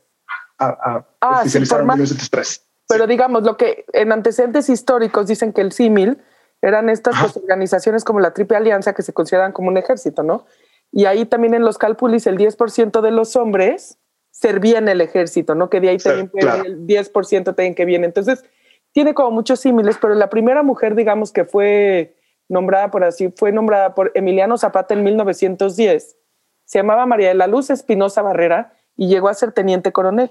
a, 0.58 0.66
a 0.66 1.06
ah, 1.20 1.42
sí, 1.46 1.56
en 1.56 1.62
1903 1.62 2.71
pero 2.92 3.06
digamos, 3.06 3.42
lo 3.42 3.56
que 3.56 3.84
en 3.92 4.12
antecedentes 4.12 4.68
históricos 4.68 5.26
dicen 5.26 5.52
que 5.52 5.60
el 5.60 5.72
símil 5.72 6.18
eran 6.60 6.88
estas 6.88 7.16
pues, 7.20 7.36
organizaciones 7.36 8.04
como 8.04 8.20
la 8.20 8.32
Triple 8.32 8.56
Alianza 8.56 8.94
que 8.94 9.02
se 9.02 9.12
consideran 9.12 9.52
como 9.52 9.68
un 9.68 9.76
ejército, 9.76 10.22
¿no? 10.22 10.46
Y 10.92 11.06
ahí 11.06 11.24
también 11.24 11.54
en 11.54 11.62
los 11.62 11.78
cálculos 11.78 12.26
el 12.26 12.38
10% 12.38 13.00
de 13.00 13.10
los 13.10 13.34
hombres 13.36 13.98
servían 14.30 14.88
el 14.88 15.00
ejército, 15.00 15.54
¿no? 15.54 15.70
Que 15.70 15.80
de 15.80 15.88
ahí 15.88 15.98
también 15.98 16.30
el 16.64 16.86
10% 16.86 17.44
también 17.44 17.74
que 17.74 17.84
viene. 17.84 18.06
Entonces, 18.06 18.44
tiene 18.92 19.14
como 19.14 19.30
muchos 19.30 19.60
símiles, 19.60 19.98
pero 20.00 20.14
la 20.14 20.28
primera 20.28 20.62
mujer, 20.62 20.94
digamos, 20.94 21.32
que 21.32 21.44
fue 21.44 22.16
nombrada 22.48 22.90
por 22.90 23.04
así, 23.04 23.32
fue 23.34 23.50
nombrada 23.52 23.94
por 23.94 24.12
Emiliano 24.14 24.58
Zapata 24.58 24.94
en 24.94 25.02
1910. 25.02 26.16
Se 26.64 26.78
llamaba 26.78 27.06
María 27.06 27.28
de 27.28 27.34
la 27.34 27.46
Luz 27.46 27.70
Espinosa 27.70 28.22
Barrera 28.22 28.74
y 28.96 29.08
llegó 29.08 29.28
a 29.28 29.34
ser 29.34 29.52
teniente 29.52 29.92
coronel. 29.92 30.30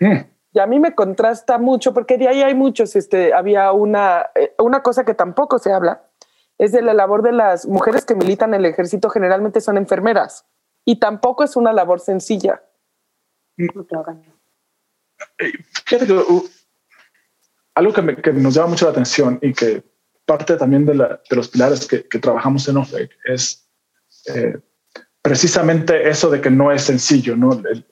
Mm. 0.00 0.18
Y 0.52 0.58
a 0.58 0.66
mí 0.66 0.80
me 0.80 0.94
contrasta 0.94 1.58
mucho 1.58 1.94
porque 1.94 2.18
de 2.18 2.28
ahí 2.28 2.42
hay 2.42 2.54
muchos, 2.54 2.96
este, 2.96 3.32
había 3.32 3.72
una, 3.72 4.30
eh, 4.34 4.54
una 4.58 4.82
cosa 4.82 5.04
que 5.04 5.14
tampoco 5.14 5.58
se 5.58 5.72
habla, 5.72 6.02
es 6.58 6.72
de 6.72 6.82
la 6.82 6.92
labor 6.92 7.22
de 7.22 7.32
las 7.32 7.66
mujeres 7.66 8.04
que 8.04 8.14
militan 8.14 8.52
en 8.52 8.60
el 8.60 8.66
ejército, 8.66 9.08
generalmente 9.10 9.60
son 9.60 9.76
enfermeras, 9.76 10.44
y 10.84 10.98
tampoco 10.98 11.44
es 11.44 11.56
una 11.56 11.72
labor 11.72 12.00
sencilla. 12.00 12.62
Fíjate 15.86 16.06
que 16.06 16.12
uh, 16.12 16.44
algo 17.74 17.92
que, 17.92 18.32
nos 18.32 18.54
llama 18.54 18.68
mucho 18.68 18.86
la 18.86 18.92
atención 18.92 19.38
y 19.42 19.52
que 19.52 19.84
parte 20.26 20.56
también 20.56 20.84
de, 20.84 20.94
los 20.94 21.48
pilares 21.48 21.86
que, 21.86 22.02
trabajamos 22.18 22.68
en 22.68 22.76
OFEC 22.76 23.10
es 23.24 23.68
eh, 24.26 24.58
precisamente 25.22 26.08
eso 26.08 26.30
de 26.30 26.40
que 26.40 26.50
no 26.50 26.72
es 26.72 26.82
sencillo, 26.82 27.36
¿no? 27.36 27.52
El, 27.52 27.86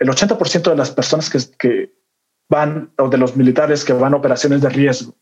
el 0.00 0.08
80% 0.08 0.70
de 0.70 0.76
las 0.76 0.90
personas 0.90 1.30
que, 1.30 1.92
van, 2.48 2.92
o 2.98 3.08
de 3.08 3.18
los 3.18 3.36
militares 3.36 3.84
que 3.84 3.92
van 3.92 4.14
a 4.14 4.16
operaciones 4.16 4.62
de 4.62 4.70
riesgo, 4.70 5.14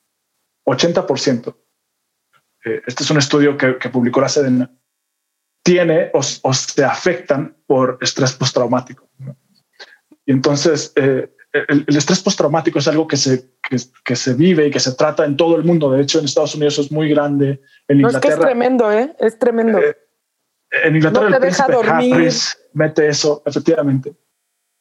80%, 0.67 1.57
eh, 2.65 2.83
este 2.87 3.03
es 3.03 3.11
un 3.11 3.19
estudio 3.19 3.57
que, 3.57 3.75
publicó 3.91 4.21
la 4.21 4.29
Sedena, 4.29 4.71
tiene 5.65 6.11
o, 6.15 6.23
se 6.23 6.85
afectan 6.85 7.57
por 7.67 7.99
estrés 8.01 8.33
postraumático. 8.33 9.09
Y 10.25 10.33
entonces, 10.33 10.93
eh, 10.95 11.35
el, 11.53 11.85
estrés 11.89 12.23
postraumático 12.23 12.79
es 12.79 12.87
algo 12.87 13.09
que 13.09 13.17
se, 13.17 13.51
que, 14.05 14.17
se 14.17 14.35
vive 14.35 14.69
y 14.69 14.71
que 14.71 14.81
se 14.81 14.93
trata 14.93 15.25
en 15.25 15.37
todo 15.37 15.57
el 15.57 15.65
mundo. 15.65 15.91
De 15.91 16.03
hecho, 16.03 16.21
en 16.21 16.27
Estados 16.27 16.55
Unidos 16.55 16.79
es 16.79 16.93
muy 16.93 17.09
grande. 17.09 17.61
En 17.89 18.01
no, 18.01 18.09
es 18.11 18.19
que 18.19 18.29
es 18.29 18.39
tremendo, 18.39 18.93
¿eh? 18.93 19.15
Es 19.19 19.39
tremendo. 19.39 19.79
Eh, 19.79 19.97
en 20.85 20.97
Inglaterra, 20.97 21.29
el 21.29 21.41
príncipe 21.41 21.75
Harris 21.85 22.59
mete 22.75 23.09
eso, 23.09 23.43
efectivamente. 23.45 24.15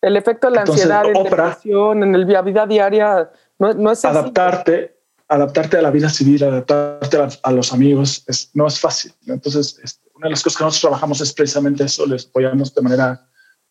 El 0.01 0.15
efecto 0.15 0.49
de 0.49 0.55
la 0.55 0.61
ansiedad, 0.61 1.05
en 1.05 1.23
depresión, 1.23 2.03
en 2.03 2.31
la 2.31 2.41
vida 2.41 2.67
diaria, 2.67 3.31
no, 3.59 3.91
es 3.91 4.05
Adaptarte, 4.05 4.95
adaptarte 5.27 5.77
a 5.77 5.81
la 5.81 5.91
vida 5.91 6.09
civil, 6.09 6.43
adaptarte 6.43 7.17
a, 7.41 7.51
los 7.51 7.73
amigos, 7.73 8.23
es, 8.27 8.51
no 8.53 8.67
es 8.67 8.79
fácil. 8.79 9.11
Entonces, 9.25 9.79
este, 9.83 10.07
una 10.15 10.27
de 10.27 10.31
las 10.31 10.43
cosas 10.43 10.57
que 10.57 10.63
nosotros 10.63 10.81
trabajamos 10.81 11.21
es 11.21 11.33
precisamente 11.33 11.83
eso, 11.83 12.05
les 12.05 12.27
apoyamos 12.27 12.73
de 12.73 12.81
manera 12.81 13.27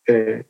eh, 0.07 0.45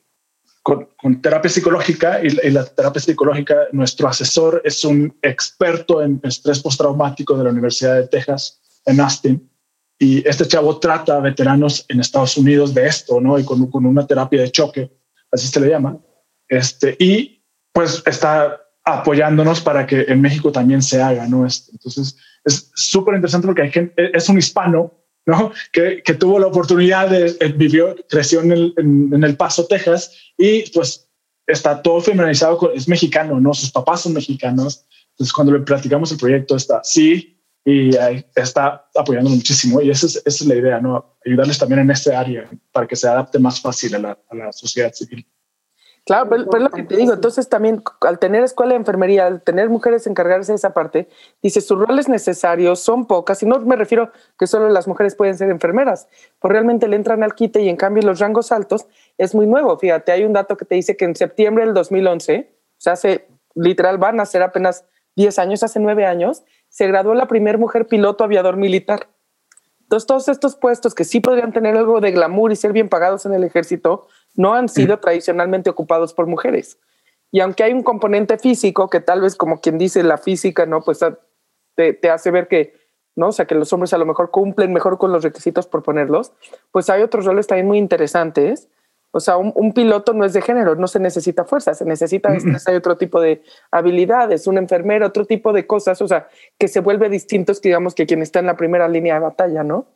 con, 0.63 1.21
terapia 1.21 1.49
psicológica 1.49 2.21
y, 2.25 2.51
la 2.51 2.65
terapia 2.65 3.01
psicológica, 3.01 3.69
nuestro 3.73 4.09
asesor 4.09 4.63
es 4.65 4.85
un 4.85 5.17
experto 5.23 6.03
en 6.03 6.21
estrés 6.25 6.61
postraumático 6.61 7.37
de 7.37 7.45
la 7.45 7.51
Universidad 7.51 7.97
de 7.97 8.09
Texas 8.09 8.61
en 8.85 9.01
Austin. 9.01 9.51
Y 9.99 10.27
este 10.29 10.47
chavo 10.47 10.79
trata 10.79 11.17
a 11.17 11.21
veteranos 11.21 11.87
en 11.89 12.01
Estados 12.01 12.37
Unidos 12.37 12.75
de 12.75 12.87
esto, 12.87 13.21
¿no? 13.21 13.39
Y 13.39 13.45
con, 13.45 13.71
con 13.71 13.87
una 13.87 14.07
terapia 14.07 14.41
de 14.43 14.51
choque 14.51 14.91
así 15.33 15.49
se 15.49 15.61
le 15.61 15.69
llama, 15.69 15.99
este, 16.49 16.97
y 16.99 17.43
pues 17.73 18.03
está 18.07 18.61
apoyándonos 18.85 19.61
para 19.61 19.87
que 19.87 20.03
en 20.09 20.21
México 20.21 20.53
también 20.53 20.81
se 20.81 21.03
haga, 21.03 21.27
¿no? 21.27 21.45
Este, 21.45 21.73
entonces, 21.73 22.17
es 22.45 22.71
súper 22.75 23.17
interesante 23.17 23.47
porque 23.47 23.69
gente, 23.69 24.17
es 24.17 24.29
un 24.29 24.39
hispano, 24.39 24.95
¿no? 25.27 25.53
Que, 25.73 26.01
tuvo 26.19 26.39
la 26.39 26.47
oportunidad 26.47 27.11
de, 27.11 27.37
eh, 27.41 27.53
vivió, 27.55 27.97
creció 28.09 28.41
en 28.41 28.53
el, 29.25 29.37
Paso, 29.37 29.67
Texas, 29.67 30.13
y 30.39 30.71
pues 30.71 31.09
está 31.47 31.83
todo 31.83 32.01
feminizado, 32.01 32.73
es 32.73 32.89
mexicano, 32.89 33.41
¿no? 33.41 33.53
Sus 33.53 33.73
papás 33.73 34.03
son 34.03 34.15
mexicanos. 34.15 34.87
Entonces, 35.11 35.33
cuando 35.33 35.53
le 35.53 35.61
platicamos 35.61 36.13
el 36.13 36.19
proyecto, 36.19 36.57
está, 36.57 36.81
sí, 36.85 37.36
y 37.69 37.91
está 38.37 38.89
apoyando 38.95 39.29
muchísimo. 39.29 39.83
Y 39.83 39.91
esa 39.91 40.07
es, 40.07 40.17
esa 40.25 40.45
es, 40.45 40.47
la 40.47 40.55
idea, 40.55 40.81
¿no? 40.81 41.17
Ayudarles 41.27 41.59
también 41.59 41.81
en 41.81 41.91
este 41.91 42.15
área 42.15 42.49
para 42.71 42.87
que 42.87 42.95
se 42.95 43.09
adapte 43.09 43.41
más 43.41 43.61
fácil 43.61 43.97
a 43.97 43.99
la, 43.99 44.19
a 44.31 44.35
la 44.37 44.53
sociedad 44.53 44.93
civil. 44.93 45.27
Claro, 46.05 46.29
pero, 46.31 46.45
es 46.45 46.63
lo 46.63 46.71
que 46.71 46.85
te 46.85 46.97
digo, 46.97 47.15
entonces 47.15 47.49
también 47.49 47.83
al 48.03 48.21
tener 48.21 48.45
escuela 48.45 48.75
de 48.75 48.77
enfermería, 48.77 49.27
al 49.27 49.43
tener 49.43 49.69
mujeres 49.69 50.07
encargarse 50.07 50.53
de 50.53 50.57
esa 50.57 50.73
parte, 50.73 51.09
dice, 51.43 51.61
sus 51.61 51.77
roles 51.77 52.09
necesarios 52.09 52.79
son 52.79 53.07
pocas, 53.09 53.43
y 53.43 53.47
no 53.47 53.59
me 53.59 53.75
refiero 53.75 54.13
que 54.39 54.47
solo 54.47 54.69
las 54.69 54.87
mujeres 54.87 55.17
pueden 55.17 55.37
ser 55.37 55.51
enfermeras, 55.51 56.07
pues 56.39 56.53
realmente 56.53 56.87
le 56.87 56.95
entran 56.95 57.25
al 57.25 57.35
quite 57.35 57.61
y 57.61 57.69
en 57.69 57.77
cambio 57.77 58.05
los 58.05 58.21
rangos 58.21 58.53
altos 58.53 58.87
es 59.19 59.35
muy 59.35 59.49
nuevo. 59.49 59.77
Fíjate, 59.77 60.13
hay 60.13 60.23
un 60.23 60.33
dato 60.33 60.57
que 60.57 60.65
te 60.65 60.77
dice 60.77 60.97
que 60.97 61.07
en 61.07 61.17
septiembre 61.17 61.65
del 61.65 61.75
2011, 61.75 62.49
o 62.53 62.81
sea, 62.81 62.93
hace, 62.93 63.27
literal, 63.57 63.99
van 63.99 64.21
a 64.21 64.27
ser 64.27 64.45
apenas 64.45 64.85
10 65.17 65.41
años, 65.41 65.65
hace 65.65 65.81
9 65.81 66.07
años, 66.07 66.45
se 66.77 66.87
graduó 66.87 67.15
la 67.15 67.27
primera 67.27 67.57
mujer 67.57 67.87
piloto 67.87 68.23
aviador 68.23 68.59
militar. 68.59 69.09
Entonces, 69.81 70.07
todos 70.07 70.29
estos 70.29 70.57
puestos 70.57 70.95
que 70.95 71.05
sí 71.05 71.21
podrían 71.21 71.51
tener 71.51 71.75
algo 71.75 72.03
de 72.03 72.13
glamour 72.13 72.53
y 72.53 72.57
ser 72.57 72.75
bien 72.75 72.91
pagados 72.91 73.25
en 73.25 73.33
el 73.33 73.45
ejército, 73.45 74.09
no 74.35 74.53
han 74.53 74.69
sido 74.69 74.99
tradicionalmente 74.99 75.71
ocupados 75.71 76.13
por 76.13 76.27
mujeres. 76.27 76.79
Y 77.31 77.41
aunque 77.41 77.65
hay 77.65 77.73
un 77.73 77.83
componente 77.83 78.37
físico 78.37 78.91
que 78.91 79.01
tal 79.01 79.23
vez, 79.23 79.37
como 79.37 79.63
quien 79.63 79.79
dice, 79.79 80.03
la 80.03 80.19
física, 80.19 80.67
¿no? 80.67 80.83
Pues 80.83 81.03
te, 81.77 81.95
te 81.95 82.11
hace 82.11 82.31
ver 82.31 82.47
que, 82.47 82.75
¿no? 83.15 83.29
O 83.29 83.33
sea, 83.33 83.47
que 83.47 83.55
los 83.55 83.73
hombres 83.73 83.95
a 83.95 83.99
lo 83.99 84.05
mejor 84.05 84.31
cumplen 84.31 84.75
mejor 84.75 84.99
con 84.99 85.13
los 85.13 85.25
requisitos 85.25 85.67
por 85.67 85.83
ponerlos, 85.83 86.35
pues 86.73 86.91
hay 86.91 87.01
otros 87.01 87.25
roles 87.25 87.47
también 87.47 87.69
muy 87.69 87.79
interesantes 87.79 88.69
o 89.17 89.21
sea, 89.21 89.37
un, 89.37 89.73
piloto 89.73 90.13
no 90.13 90.25
es 90.25 90.33
de 90.33 90.43
género, 90.43 90.75
no 90.77 90.87
se 90.87 91.01
necesita 91.01 91.45
fuerza, 91.45 91.75
se 91.75 91.85
necesita 91.85 92.29
hay 92.67 92.75
otro 92.75 92.97
tipo 92.97 93.21
de 93.21 93.43
habilidades, 93.71 94.47
un 94.47 94.59
enfermero, 94.59 95.07
otro 95.07 95.25
tipo 95.25 95.53
de 95.53 95.67
cosas, 95.67 96.01
o 96.03 96.09
sea, 96.09 96.29
que 96.59 96.69
se 96.69 96.81
vuelve 96.81 97.09
distintos, 97.09 97.61
digamos, 97.61 97.95
que 97.95 98.07
quien 98.07 98.23
está 98.23 98.41
en 98.41 98.47
la 98.47 98.57
primera 98.57 98.89
línea 98.89 99.15
de 99.15 99.21
batalla, 99.21 99.63
¿no? 99.63 99.87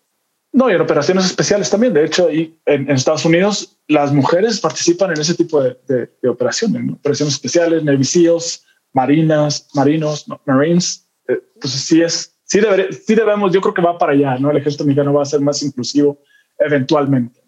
No, 0.52 0.68
y 0.68 0.74
en 0.74 0.80
operaciones 0.80 1.26
especiales 1.26 1.70
también. 1.70 1.92
De 1.92 2.04
hecho, 2.04 2.30
y 2.30 2.58
en, 2.66 2.90
Estados 2.90 3.24
Unidos 3.24 3.78
las 3.86 4.12
mujeres 4.12 4.58
participan 4.60 5.10
en 5.10 5.20
ese 5.20 5.34
tipo 5.34 5.62
de, 5.62 6.10
operaciones, 6.28 6.82
operaciones 6.92 7.34
especiales, 7.34 7.84
Navy 7.84 8.04
SEALs, 8.04 8.64
marinas, 8.92 9.68
marinos, 9.74 10.26
marines. 10.46 11.06
Entonces 11.28 11.82
sí 11.82 12.02
es, 12.02 12.34
sí, 12.42 12.60
sí 13.06 13.14
debemos, 13.14 13.52
yo 13.52 13.60
creo 13.60 13.74
que 13.74 13.82
va 13.82 13.96
para 13.96 14.12
allá, 14.12 14.38
¿no? 14.38 14.50
El 14.50 14.56
ejército 14.56 14.84
mexicano 14.84 15.12
va 15.12 15.22
a 15.22 15.26
ser 15.26 15.40
más 15.40 15.62
inclusivo 15.62 16.18
eventualmente. 16.58 17.40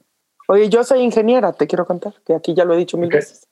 Oye, 0.48 0.68
yo 0.68 0.84
soy 0.84 1.00
ingeniera, 1.00 1.52
te 1.52 1.66
quiero 1.66 1.86
contar, 1.86 2.14
que 2.26 2.34
aquí 2.34 2.54
ya 2.54 2.64
lo 2.64 2.74
he 2.74 2.78
dicho 2.78 2.98
mil 2.98 3.10
veces. 3.10 3.48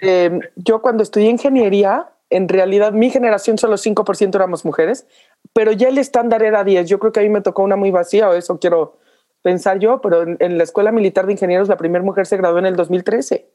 Eh, 0.00 0.40
yo 0.56 0.82
cuando 0.82 1.04
estudié 1.04 1.30
ingeniería, 1.30 2.10
en 2.30 2.48
realidad 2.48 2.92
mi 2.92 3.10
generación 3.10 3.58
solo 3.58 3.76
5% 3.76 4.34
éramos 4.34 4.64
mujeres, 4.64 5.06
pero 5.52 5.70
ya 5.70 5.88
el 5.88 5.98
estándar 5.98 6.42
era 6.42 6.64
10. 6.64 6.88
Yo 6.88 6.98
creo 6.98 7.12
que 7.12 7.20
a 7.20 7.22
mí 7.22 7.28
me 7.28 7.40
tocó 7.40 7.62
una 7.62 7.76
muy 7.76 7.92
vacía, 7.92 8.28
o 8.28 8.32
eso 8.32 8.58
quiero 8.58 8.98
pensar 9.42 9.78
yo, 9.78 10.00
pero 10.00 10.22
en, 10.22 10.58
la 10.58 10.64
Escuela 10.64 10.90
Militar 10.90 11.26
de 11.26 11.32
Ingenieros 11.32 11.68
la 11.68 11.76
primera 11.76 12.04
mujer 12.04 12.26
se 12.26 12.36
graduó 12.36 12.58
en 12.58 12.66
el 12.66 12.76
2013. 12.76 13.50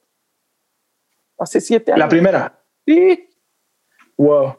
Hace 1.39 1.61
siete 1.61 1.91
años. 1.91 1.99
¿La 1.99 2.09
primera? 2.09 2.63
Sí. 2.85 3.29
Wow. 4.17 4.57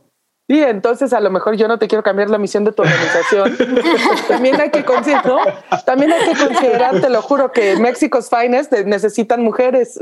Sí, 0.50 0.60
entonces 0.60 1.12
a 1.12 1.20
lo 1.20 1.30
mejor 1.30 1.56
yo 1.56 1.68
no 1.68 1.78
te 1.78 1.86
quiero 1.86 2.02
cambiar 2.02 2.28
la 2.28 2.36
misión 2.36 2.64
de 2.64 2.72
tu 2.72 2.82
organización. 2.82 3.56
también 4.28 4.60
hay 4.60 4.72
que 4.72 4.84
considerar, 4.84 5.62
También 5.86 6.10
hay 6.10 6.24
que 6.24 6.44
considerar, 6.44 7.00
te 7.00 7.08
lo 7.08 7.22
juro, 7.22 7.52
que 7.52 7.76
México's 7.76 8.28
Finest 8.28 8.72
necesitan 8.72 9.44
mujeres. 9.44 10.00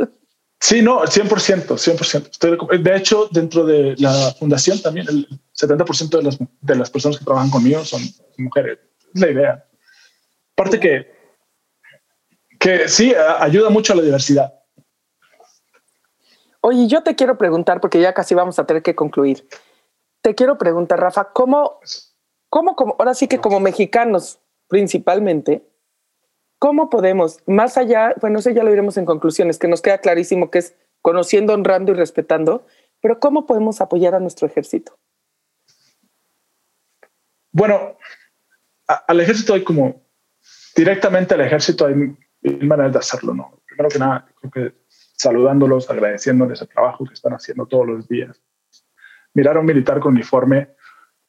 Sí, 0.59 0.81
no, 0.81 1.03
100%, 1.03 1.67
100%. 1.67 2.83
de 2.83 2.97
hecho, 2.97 3.29
dentro 3.31 3.67
de 3.67 3.95
la 3.99 4.33
fundación 4.39 4.81
también 4.81 5.07
el 5.11 5.29
70% 5.55 6.17
de 6.17 6.23
las, 6.23 6.39
de 6.39 6.75
las 6.77 6.91
personas 6.91 7.19
que 7.19 7.27
trabajan 7.27 7.51
conmigo 7.51 7.85
son 7.85 8.01
mujeres. 8.39 8.79
Es 9.15 9.21
la 9.21 9.31
idea. 9.31 9.67
Aparte 10.55 10.81
que, 10.81 11.13
que 12.59 12.89
sí, 12.89 13.15
ayuda 13.39 13.69
mucho 13.69 13.93
a 13.93 13.97
la 13.97 14.03
diversidad. 14.03 14.55
Oye, 16.63 16.87
yo 16.87 17.03
te 17.03 17.15
quiero 17.15 17.37
preguntar, 17.37 17.83
porque 17.83 18.01
ya 18.01 18.15
casi 18.15 18.35
vamos 18.35 18.59
a 18.59 18.65
tener 18.65 18.83
que 18.83 18.95
concluir. 18.95 19.47
Te 20.23 20.35
quiero 20.35 20.59
preguntar, 20.59 21.01
Rafa, 21.01 21.33
¿cómo, 21.33 21.81
cómo, 22.49 22.77
cómo 22.77 22.97
ahora 22.99 23.15
sí 23.15 23.29
que 23.29 23.39
como 23.39 23.61
mexicanos 23.61 24.41
principalmente, 24.69 25.65
¿Cómo 26.59 26.91
podemos, 26.91 27.39
más 27.47 27.79
allá, 27.79 28.15
bueno, 28.21 28.41
eso 28.41 28.51
ya 28.51 28.65
lo 28.65 28.71
diremos 28.71 28.97
en 28.97 29.05
conclusiones, 29.05 29.59
que 29.59 29.69
nos 29.69 29.81
queda 29.81 29.99
clarísimo 29.99 30.51
que 30.51 30.59
es 30.59 30.75
conociendo, 31.03 31.55
honrando 31.55 31.93
y 31.93 31.95
respetando, 31.95 32.67
pero 33.01 33.21
¿cómo 33.21 33.47
podemos 33.47 33.81
apoyar 33.81 34.17
a 34.17 34.21
nuestro 34.21 34.49
ejército? 34.49 34.99
Bueno, 37.53 37.97
al 38.87 39.21
ejército 39.21 39.55
hay 39.55 39.63
como, 39.63 40.03
directamente 40.75 41.35
al 41.35 41.43
ejército 41.43 41.87
hay 41.87 41.95
mil 41.95 42.67
maneras 42.67 42.93
de 42.93 42.99
hacerlo, 42.99 43.35
¿no? 43.35 43.63
Primero 43.65 43.89
que 43.89 43.99
nada, 44.01 44.29
creo 44.41 44.51
que 44.51 44.79
saludándolos, 44.89 45.89
agradeciéndoles 45.89 46.61
el 46.61 46.69
trabajo 46.69 47.05
que 47.05 47.15
están 47.15 47.35
haciendo 47.35 47.67
todos 47.67 47.87
los 47.87 48.09
días. 48.09 48.43
Mirar 49.39 49.57
a 49.57 49.61
un 49.61 49.67
militar 49.67 50.01
con 50.01 50.15
uniforme 50.15 50.75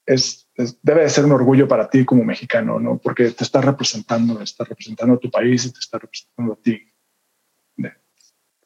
es 0.04 0.50
debe 0.82 1.04
de 1.04 1.10
ser 1.10 1.26
un 1.26 1.32
orgullo 1.32 1.68
para 1.68 1.88
ti 1.88 2.04
como 2.04 2.24
mexicano, 2.24 2.80
¿no? 2.80 2.98
Porque 2.98 3.30
te 3.30 3.44
está 3.44 3.62
representando, 3.62 4.42
está 4.42 4.64
representando 4.64 5.14
a 5.14 5.20
tu 5.20 5.30
país 5.30 5.64
y 5.68 5.72
te 5.72 5.78
está 5.78 6.00
representando 6.00 6.54
a 6.54 6.56
ti. 6.56 6.84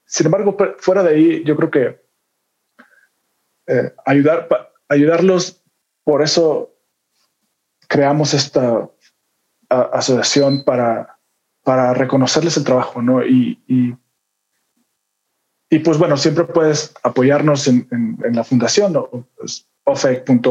Sin 0.05 0.27
embargo, 0.27 0.55
fuera 0.77 1.03
de 1.03 1.09
ahí, 1.09 1.43
yo 1.43 1.57
creo 1.57 1.71
que 1.71 2.01
eh, 3.67 3.93
ayudar, 4.05 4.47
ayudarlos, 4.87 5.61
por 6.05 6.21
eso 6.21 6.73
creamos 7.89 8.33
esta 8.33 8.89
asociación 9.67 10.63
para, 10.63 11.19
para 11.63 11.93
reconocerles 11.93 12.55
el 12.55 12.63
trabajo, 12.63 13.01
¿no? 13.01 13.25
Y, 13.25 13.61
y, 13.67 13.93
pues 15.79 15.97
bueno, 15.97 16.17
siempre 16.17 16.43
puedes 16.43 16.93
apoyarnos 17.03 17.67
en, 17.67 17.87
en, 17.91 18.35
la 18.35 18.43
fundación, 18.43 18.93
¿no? 18.93 19.09
Pues, 19.37 19.65
ofec.org.mx 19.85 20.47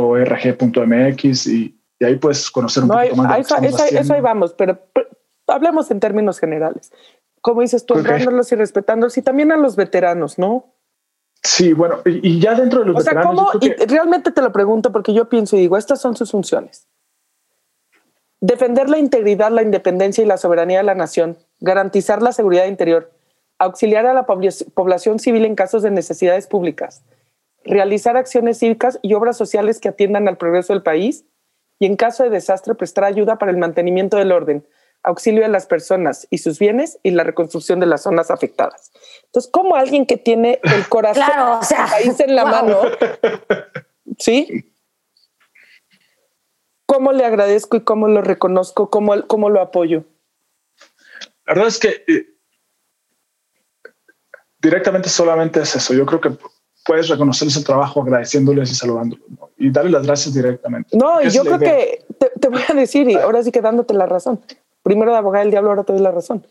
y, 1.46 1.78
y, 1.98 2.04
ahí 2.04 2.16
puedes 2.16 2.50
conocer 2.50 2.82
un 2.82 2.88
poco 2.90 3.16
más. 3.16 3.36
De 3.36 3.40
eso, 3.68 3.84
eso, 3.84 4.14
ahí 4.14 4.20
vamos, 4.20 4.52
pero, 4.54 4.78
hablemos 5.46 5.90
en 5.90 6.00
términos 6.00 6.38
generales. 6.38 6.92
Como 7.40 7.60
dices 7.62 7.86
tú, 7.86 7.94
honrándolos 7.94 8.52
y 8.52 8.56
respetándolos 8.56 9.16
y 9.18 9.22
también 9.22 9.52
a 9.52 9.56
los 9.56 9.76
veteranos, 9.76 10.38
¿no? 10.38 10.74
Sí, 11.42 11.72
bueno, 11.72 12.00
y, 12.04 12.40
ya 12.40 12.54
dentro 12.54 12.80
de 12.80 12.86
los 12.86 12.96
o 12.96 12.98
veteranos. 12.98 13.50
Sea, 13.50 13.60
¿cómo, 13.60 13.60
y 13.60 13.70
realmente 13.86 14.30
te 14.30 14.42
lo 14.42 14.52
pregunto 14.52 14.92
porque 14.92 15.12
yo 15.12 15.28
pienso 15.28 15.56
y 15.56 15.60
digo, 15.60 15.76
estas 15.76 16.00
son 16.00 16.16
sus 16.16 16.30
funciones. 16.30 16.86
Defender 18.40 18.88
la 18.88 18.98
integridad, 18.98 19.50
la 19.50 19.62
independencia 19.62 20.22
y 20.22 20.26
la 20.26 20.36
soberanía 20.36 20.78
de 20.78 20.84
la 20.84 20.94
nación, 20.94 21.38
garantizar 21.60 22.22
la 22.22 22.32
seguridad 22.32 22.66
interior, 22.66 23.12
auxiliar 23.58 24.06
a 24.06 24.14
la 24.14 24.26
población 24.26 25.18
civil 25.18 25.44
en 25.44 25.54
casos 25.54 25.82
de 25.82 25.90
necesidades 25.90 26.46
públicas, 26.46 27.02
realizar 27.64 28.16
acciones 28.16 28.58
cívicas 28.58 28.98
y 29.02 29.14
obras 29.14 29.36
sociales 29.36 29.78
que 29.78 29.88
atiendan 29.88 30.28
al 30.28 30.36
progreso 30.36 30.72
del 30.72 30.82
país 30.82 31.24
y 31.78 31.86
en 31.86 31.96
caso 31.96 32.22
de 32.24 32.30
desastre 32.30 32.74
prestar 32.74 33.04
ayuda 33.04 33.38
para 33.38 33.50
el 33.50 33.58
mantenimiento 33.58 34.16
del 34.16 34.32
orden, 34.32 34.66
auxilio 35.02 35.44
a 35.44 35.48
las 35.48 35.66
personas 35.66 36.26
y 36.30 36.38
sus 36.38 36.58
bienes 36.58 36.98
y 37.02 37.10
la 37.10 37.24
reconstrucción 37.24 37.80
de 37.80 37.86
las 37.86 38.02
zonas 38.02 38.30
afectadas. 38.30 38.92
Entonces, 39.24 39.50
como 39.50 39.74
alguien 39.74 40.06
que 40.06 40.16
tiene 40.16 40.60
el 40.62 40.88
corazón 40.88 41.24
del 41.68 41.90
país 41.90 42.20
en 42.20 42.36
la 42.36 42.44
mano, 42.44 42.78
¿sí? 44.18 44.72
¿Cómo 46.86 47.12
le 47.12 47.24
agradezco 47.24 47.76
y 47.76 47.80
cómo 47.80 48.08
lo 48.08 48.22
reconozco, 48.22 48.90
cómo, 48.90 49.26
cómo 49.26 49.50
lo 49.50 49.60
apoyo? 49.60 50.04
La 51.46 51.54
verdad 51.54 51.68
es 51.68 51.78
que 51.78 52.04
eh, 52.06 52.31
directamente 54.62 55.08
solamente 55.08 55.60
es 55.60 55.74
eso. 55.74 55.92
Yo 55.92 56.06
creo 56.06 56.20
que 56.20 56.30
puedes 56.86 57.08
reconocerles 57.08 57.56
el 57.56 57.64
trabajo 57.64 58.02
agradeciéndoles 58.02 58.70
y 58.70 58.74
saludándolos 58.74 59.26
y 59.58 59.70
darle 59.70 59.90
las 59.90 60.06
gracias 60.06 60.34
directamente. 60.34 60.96
No, 60.96 61.20
y 61.20 61.30
yo 61.30 61.42
creo 61.42 61.58
que 61.58 62.04
te, 62.40 62.48
voy 62.48 62.62
a 62.68 62.74
decir, 62.74 63.08
y 63.08 63.14
ahora 63.14 63.42
sí 63.42 63.52
que 63.52 63.60
dándote 63.60 63.94
la 63.94 64.06
razón. 64.06 64.40
Primero 64.82 65.12
de 65.12 65.18
abogado 65.18 65.44
del 65.44 65.52
diablo, 65.52 65.70
ahora 65.70 65.84
te 65.84 65.92
doy 65.92 66.02
la 66.02 66.10
razón. 66.10 66.44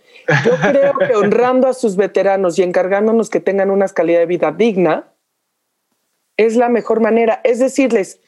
Yo 0.46 0.54
creo 0.62 0.94
que 0.98 1.16
honrando 1.16 1.68
a 1.68 1.74
sus 1.74 1.98
veteranos 1.98 2.58
y 2.60 2.64
encargándonos 2.64 3.30
que 3.30 3.42
tengan 3.42 3.72
una 3.72 3.88
calidad 3.90 4.20
de 4.20 4.26
vida 4.26 4.52
digna 4.52 5.12
es 6.38 6.56
la 6.56 6.70
mejor 6.70 7.02
manera. 7.02 7.42
Es 7.44 7.60
decirles, 7.60 8.22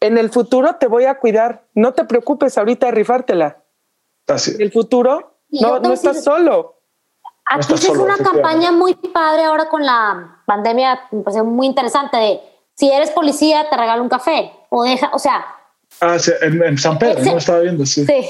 en 0.00 0.18
el 0.18 0.30
futuro 0.30 0.76
te 0.76 0.88
voy 0.88 1.04
a 1.04 1.18
cuidar, 1.18 1.64
no 1.74 1.94
te 1.94 2.04
preocupes 2.04 2.58
ahorita 2.58 2.86
de 2.86 2.92
rifártela. 2.92 3.62
Así. 4.26 4.54
En 4.54 4.60
el 4.60 4.72
futuro 4.72 5.38
no, 5.48 5.80
no 5.80 5.92
estás 5.94 6.22
solo. 6.22 6.79
Aquí 7.52 7.74
es 7.74 7.88
una 7.88 8.16
campaña 8.16 8.70
muy 8.70 8.94
padre 8.94 9.42
ahora 9.42 9.68
con 9.68 9.84
la 9.84 10.40
pandemia, 10.46 11.08
me 11.10 11.22
pareció 11.22 11.44
muy 11.44 11.66
interesante 11.66 12.16
de 12.16 12.40
si 12.76 12.90
eres 12.90 13.10
policía 13.10 13.68
te 13.68 13.76
regalo 13.76 14.02
un 14.04 14.08
café 14.08 14.52
o 14.68 14.84
deja, 14.84 15.10
o 15.12 15.18
sea. 15.18 15.44
Ah, 16.00 16.16
en, 16.42 16.78
San 16.78 16.96
Pedro, 16.96 17.24
no 17.24 17.38
estaba 17.38 17.58
viendo, 17.58 17.84
sí. 17.84 18.06
sí. 18.06 18.24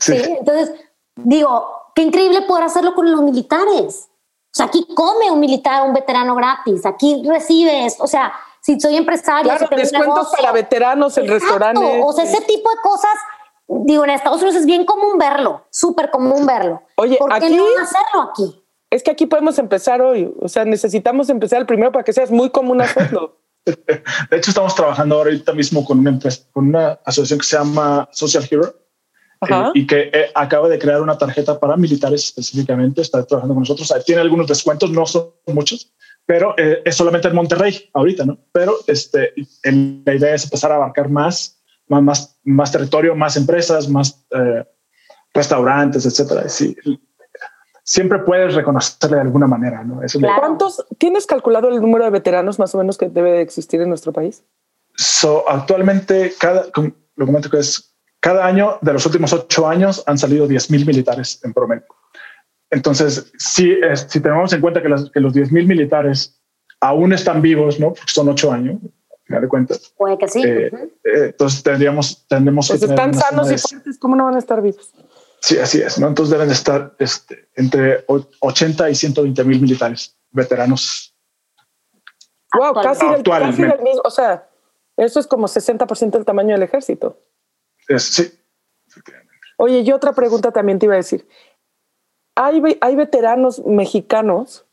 Sí, 0.00 0.22
entonces 0.40 0.72
digo, 1.14 1.68
qué 1.94 2.02
increíble 2.02 2.42
poder 2.42 2.64
hacerlo 2.64 2.96
con 2.96 3.10
los 3.10 3.22
militares. 3.22 4.08
O 4.52 4.56
sea, 4.56 4.66
aquí 4.66 4.88
come 4.92 5.30
un 5.30 5.38
militar, 5.38 5.86
un 5.86 5.94
veterano 5.94 6.34
gratis, 6.34 6.84
aquí 6.84 7.22
recibes, 7.24 7.96
o 8.00 8.08
sea, 8.08 8.32
si 8.60 8.80
soy 8.80 8.96
empresario, 8.96 9.52
claro, 9.52 9.68
descuentos 9.76 10.32
para 10.36 10.50
veteranos 10.50 11.16
en 11.16 11.28
restaurantes. 11.28 12.02
O 12.04 12.12
sea, 12.12 12.24
ese 12.24 12.40
tipo 12.40 12.68
de 12.70 12.76
cosas 12.82 13.12
digo, 13.68 14.04
en 14.04 14.10
Estados 14.10 14.40
Unidos 14.40 14.56
es 14.56 14.66
bien 14.66 14.84
común 14.84 15.18
verlo, 15.18 15.66
súper 15.70 16.10
común 16.10 16.46
verlo. 16.46 16.82
Oye, 16.96 17.16
¿por 17.18 17.30
qué 17.30 17.46
aquí, 17.46 17.56
no 17.56 17.64
hacerlo 17.64 18.30
aquí? 18.30 18.64
Es 18.90 19.02
que 19.02 19.10
aquí 19.10 19.26
podemos 19.26 19.58
empezar 19.58 20.00
hoy, 20.00 20.32
o 20.40 20.48
sea, 20.48 20.64
necesitamos 20.64 21.28
empezar 21.28 21.60
el 21.60 21.66
primero 21.66 21.92
para 21.92 22.04
que 22.04 22.12
seas 22.12 22.30
muy 22.30 22.50
común 22.50 22.80
hacerlo. 22.80 23.38
de 23.64 24.36
hecho, 24.36 24.50
estamos 24.50 24.74
trabajando 24.74 25.16
ahorita 25.16 25.52
mismo 25.52 25.84
con 25.84 25.98
una 25.98 26.10
empresa, 26.10 26.42
con 26.52 26.68
una 26.68 26.98
asociación 27.04 27.40
que 27.40 27.46
se 27.46 27.56
llama 27.58 28.08
Social 28.12 28.46
Hero. 28.50 28.74
Eh, 29.48 29.64
y 29.74 29.86
que 29.86 30.10
eh, 30.12 30.32
acaba 30.34 30.68
de 30.68 30.80
crear 30.80 31.00
una 31.00 31.16
tarjeta 31.16 31.60
para 31.60 31.76
militares 31.76 32.24
específicamente, 32.24 33.02
está 33.02 33.24
trabajando 33.24 33.54
con 33.54 33.62
nosotros, 33.62 33.92
tiene 34.04 34.20
algunos 34.20 34.48
descuentos, 34.48 34.90
no 34.90 35.06
son 35.06 35.30
muchos, 35.46 35.92
pero 36.26 36.54
eh, 36.58 36.82
es 36.84 36.96
solamente 36.96 37.28
en 37.28 37.36
Monterrey 37.36 37.88
ahorita, 37.94 38.24
¿no? 38.24 38.36
Pero 38.50 38.78
este, 38.88 39.34
la 39.62 40.14
idea 40.14 40.34
es 40.34 40.42
empezar 40.42 40.72
a 40.72 40.74
abarcar 40.74 41.08
más 41.08 41.57
más, 41.88 42.38
más, 42.44 42.72
territorio, 42.72 43.14
más 43.14 43.36
empresas, 43.36 43.88
más 43.88 44.24
eh, 44.30 44.64
restaurantes, 45.34 46.06
etcétera. 46.06 46.48
Sí, 46.48 46.76
siempre 47.82 48.18
puedes 48.18 48.54
reconocerle 48.54 49.16
de 49.16 49.22
alguna 49.22 49.46
manera, 49.46 49.82
¿no? 49.82 50.00
¿Cuántos 50.38 50.84
tienes 50.98 51.26
calculado 51.26 51.68
el 51.68 51.80
número 51.80 52.04
de 52.04 52.10
veteranos 52.10 52.58
más 52.58 52.74
o 52.74 52.78
menos 52.78 52.98
que 52.98 53.08
debe 53.08 53.40
existir 53.40 53.80
en 53.80 53.88
nuestro 53.88 54.12
país? 54.12 54.44
So, 54.96 55.48
actualmente, 55.48 56.34
cada, 56.38 56.66
lo 57.16 57.26
comento 57.26 57.48
que 57.48 57.58
es 57.58 57.94
cada 58.20 58.44
año 58.44 58.78
de 58.82 58.92
los 58.92 59.06
últimos 59.06 59.32
ocho 59.32 59.66
años 59.66 60.02
han 60.06 60.18
salido 60.18 60.46
10 60.46 60.70
mil 60.70 60.84
militares 60.84 61.40
en 61.44 61.54
promedio. 61.54 61.86
Entonces, 62.70 63.32
si, 63.38 63.76
si 63.94 64.20
tenemos 64.20 64.52
en 64.52 64.60
cuenta 64.60 64.82
que, 64.82 64.94
que 65.14 65.20
los 65.20 65.32
10 65.32 65.52
mil 65.52 65.66
militares 65.66 66.42
aún 66.80 67.12
están 67.12 67.40
vivos, 67.40 67.80
¿no? 67.80 67.88
Porque 67.88 68.12
son 68.12 68.28
ocho 68.28 68.52
años, 68.52 68.80
final 69.28 69.42
de 69.42 69.48
cuentas. 69.48 69.94
Puede 69.96 70.18
que 70.18 70.26
sí. 70.26 70.42
Eh, 70.42 70.66
eh, 70.66 70.90
entonces 71.04 71.62
tendríamos, 71.62 72.26
tendremos 72.26 72.68
pues 72.68 72.82
están 72.82 73.14
sanos 73.14 73.52
y 73.52 73.58
fuertes, 73.58 73.98
¿cómo 73.98 74.16
no 74.16 74.24
van 74.24 74.36
a 74.36 74.38
estar 74.38 74.60
vivos? 74.62 74.90
Sí, 75.40 75.58
así 75.58 75.80
es, 75.80 75.98
¿no? 75.98 76.08
Entonces 76.08 76.32
deben 76.32 76.50
estar 76.50 76.94
este, 76.98 77.48
entre 77.54 78.04
80 78.40 78.90
y 78.90 78.94
120 78.94 79.44
mil 79.44 79.60
militares 79.60 80.16
veteranos. 80.30 81.14
Wow, 82.54 82.74
casi, 82.82 83.06
del, 83.06 83.22
casi 83.22 83.62
del 83.62 83.82
mismo, 83.82 84.02
o 84.04 84.10
sea, 84.10 84.48
Eso 84.96 85.20
es 85.20 85.26
como 85.26 85.46
60% 85.46 86.10
del 86.10 86.24
tamaño 86.24 86.54
del 86.54 86.62
ejército. 86.62 87.20
sí, 87.98 88.32
Oye, 89.58 89.80
y 89.80 89.92
otra 89.92 90.12
pregunta 90.12 90.50
también 90.50 90.78
te 90.78 90.86
iba 90.86 90.94
a 90.94 90.98
decir. 90.98 91.28
Hay, 92.34 92.62
hay 92.80 92.96
veteranos 92.96 93.64
mexicanos 93.66 94.64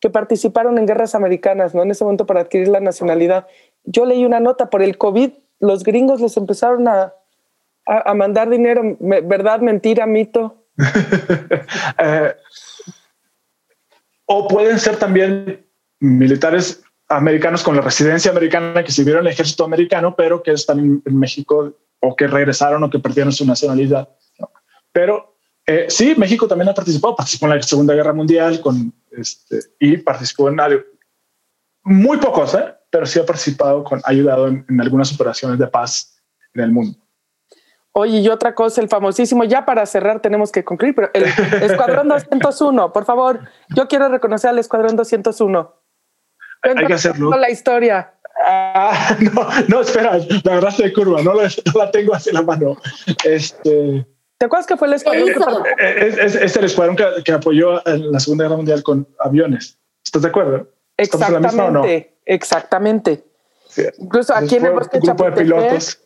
que 0.00 0.10
participaron 0.10 0.78
en 0.78 0.86
guerras 0.86 1.14
americanas, 1.14 1.74
¿no? 1.74 1.82
En 1.82 1.90
ese 1.90 2.04
momento 2.04 2.26
para 2.26 2.40
adquirir 2.40 2.68
la 2.68 2.80
nacionalidad. 2.80 3.46
Yo 3.84 4.04
leí 4.04 4.24
una 4.24 4.40
nota 4.40 4.70
por 4.70 4.82
el 4.82 4.98
COVID, 4.98 5.30
los 5.60 5.84
gringos 5.84 6.20
les 6.20 6.36
empezaron 6.36 6.88
a, 6.88 7.14
a, 7.86 8.14
mandar 8.14 8.48
dinero, 8.48 8.96
¿verdad, 8.98 9.60
mentira, 9.60 10.06
mito? 10.06 10.56
Eh, 12.02 12.34
o 14.24 14.48
pueden 14.48 14.78
ser 14.78 14.96
también 14.96 15.66
militares 15.98 16.82
americanos 17.08 17.62
con 17.62 17.74
la 17.76 17.82
residencia 17.82 18.30
americana 18.30 18.84
que 18.84 18.92
sirvieron 18.92 19.26
el 19.26 19.32
ejército 19.32 19.64
americano, 19.64 20.14
pero 20.16 20.42
que 20.42 20.52
están 20.52 20.78
en, 20.78 21.18
México 21.18 21.74
o 21.98 22.16
que 22.16 22.26
regresaron 22.26 22.82
o 22.84 22.90
que 22.90 23.00
perdieron 23.00 23.32
su 23.32 23.44
nacionalidad. 23.44 24.08
Pero 24.92 25.36
eh, 25.72 25.86
sí, 25.88 26.14
México 26.16 26.48
también 26.48 26.68
ha 26.68 26.74
participado, 26.74 27.14
participó 27.14 27.46
en 27.46 27.56
la 27.56 27.62
Segunda 27.62 27.94
Guerra 27.94 28.12
Mundial 28.12 28.60
con, 28.60 28.92
este, 29.12 29.60
y 29.78 29.98
participó 29.98 30.48
en 30.48 30.58
algo, 30.58 30.82
muy 31.84 32.18
pocos, 32.18 32.54
¿eh? 32.54 32.74
pero 32.90 33.06
sí 33.06 33.20
ha 33.20 33.24
participado, 33.24 33.84
con, 33.84 34.00
ha 34.00 34.10
ayudado 34.10 34.48
en, 34.48 34.66
en 34.68 34.80
algunas 34.80 35.14
operaciones 35.14 35.60
de 35.60 35.68
paz 35.68 36.20
en 36.54 36.64
el 36.64 36.72
mundo. 36.72 36.98
Oye, 37.92 38.18
y 38.18 38.28
otra 38.28 38.52
cosa, 38.52 38.80
el 38.80 38.88
famosísimo, 38.88 39.44
ya 39.44 39.64
para 39.64 39.86
cerrar 39.86 40.20
tenemos 40.20 40.50
que 40.50 40.64
concluir, 40.64 40.94
pero 40.94 41.10
el 41.12 41.22
Escuadrón 41.62 42.08
201, 42.08 42.92
por 42.92 43.04
favor, 43.04 43.40
yo 43.68 43.86
quiero 43.86 44.08
reconocer 44.08 44.50
al 44.50 44.58
Escuadrón 44.58 44.96
201. 44.96 45.74
Hay 46.62 46.86
que 46.86 46.94
hacerlo. 46.94 47.30
La 47.36 47.48
historia. 47.48 48.14
Ah, 48.44 49.16
no, 49.20 49.48
no, 49.68 49.80
espera, 49.82 50.18
la 50.18 50.54
verdad 50.54 50.76
de 50.76 50.92
curva, 50.92 51.22
no, 51.22 51.34
la 51.34 51.90
tengo 51.92 52.14
hacia 52.14 52.32
la 52.32 52.42
mano. 52.42 52.76
Este, 53.24 54.04
¿Te 54.40 54.46
acuerdas 54.46 54.66
que 54.66 54.78
fue 54.78 54.88
el 54.88 54.94
escuadrón? 54.94 55.28
Es, 55.76 56.16
es, 56.16 56.34
es, 56.34 56.56
el 56.56 56.64
escuadrón 56.64 56.96
que, 56.96 57.04
que, 57.22 57.32
apoyó 57.32 57.86
en 57.86 58.10
la 58.10 58.18
Segunda 58.18 58.44
Guerra 58.44 58.56
Mundial 58.56 58.82
con 58.82 59.06
aviones. 59.18 59.78
¿Estás 60.02 60.22
de 60.22 60.28
acuerdo? 60.28 60.66
Exactamente, 60.96 62.16
exactamente. 62.24 63.24
Sí. 63.68 63.82
Incluso 63.98 64.34
aquí 64.34 64.56
en 64.56 64.64
el 64.64 64.72
bosque 64.72 64.98
grupo 64.98 65.24
de 65.24 65.32
pilotos 65.32 66.00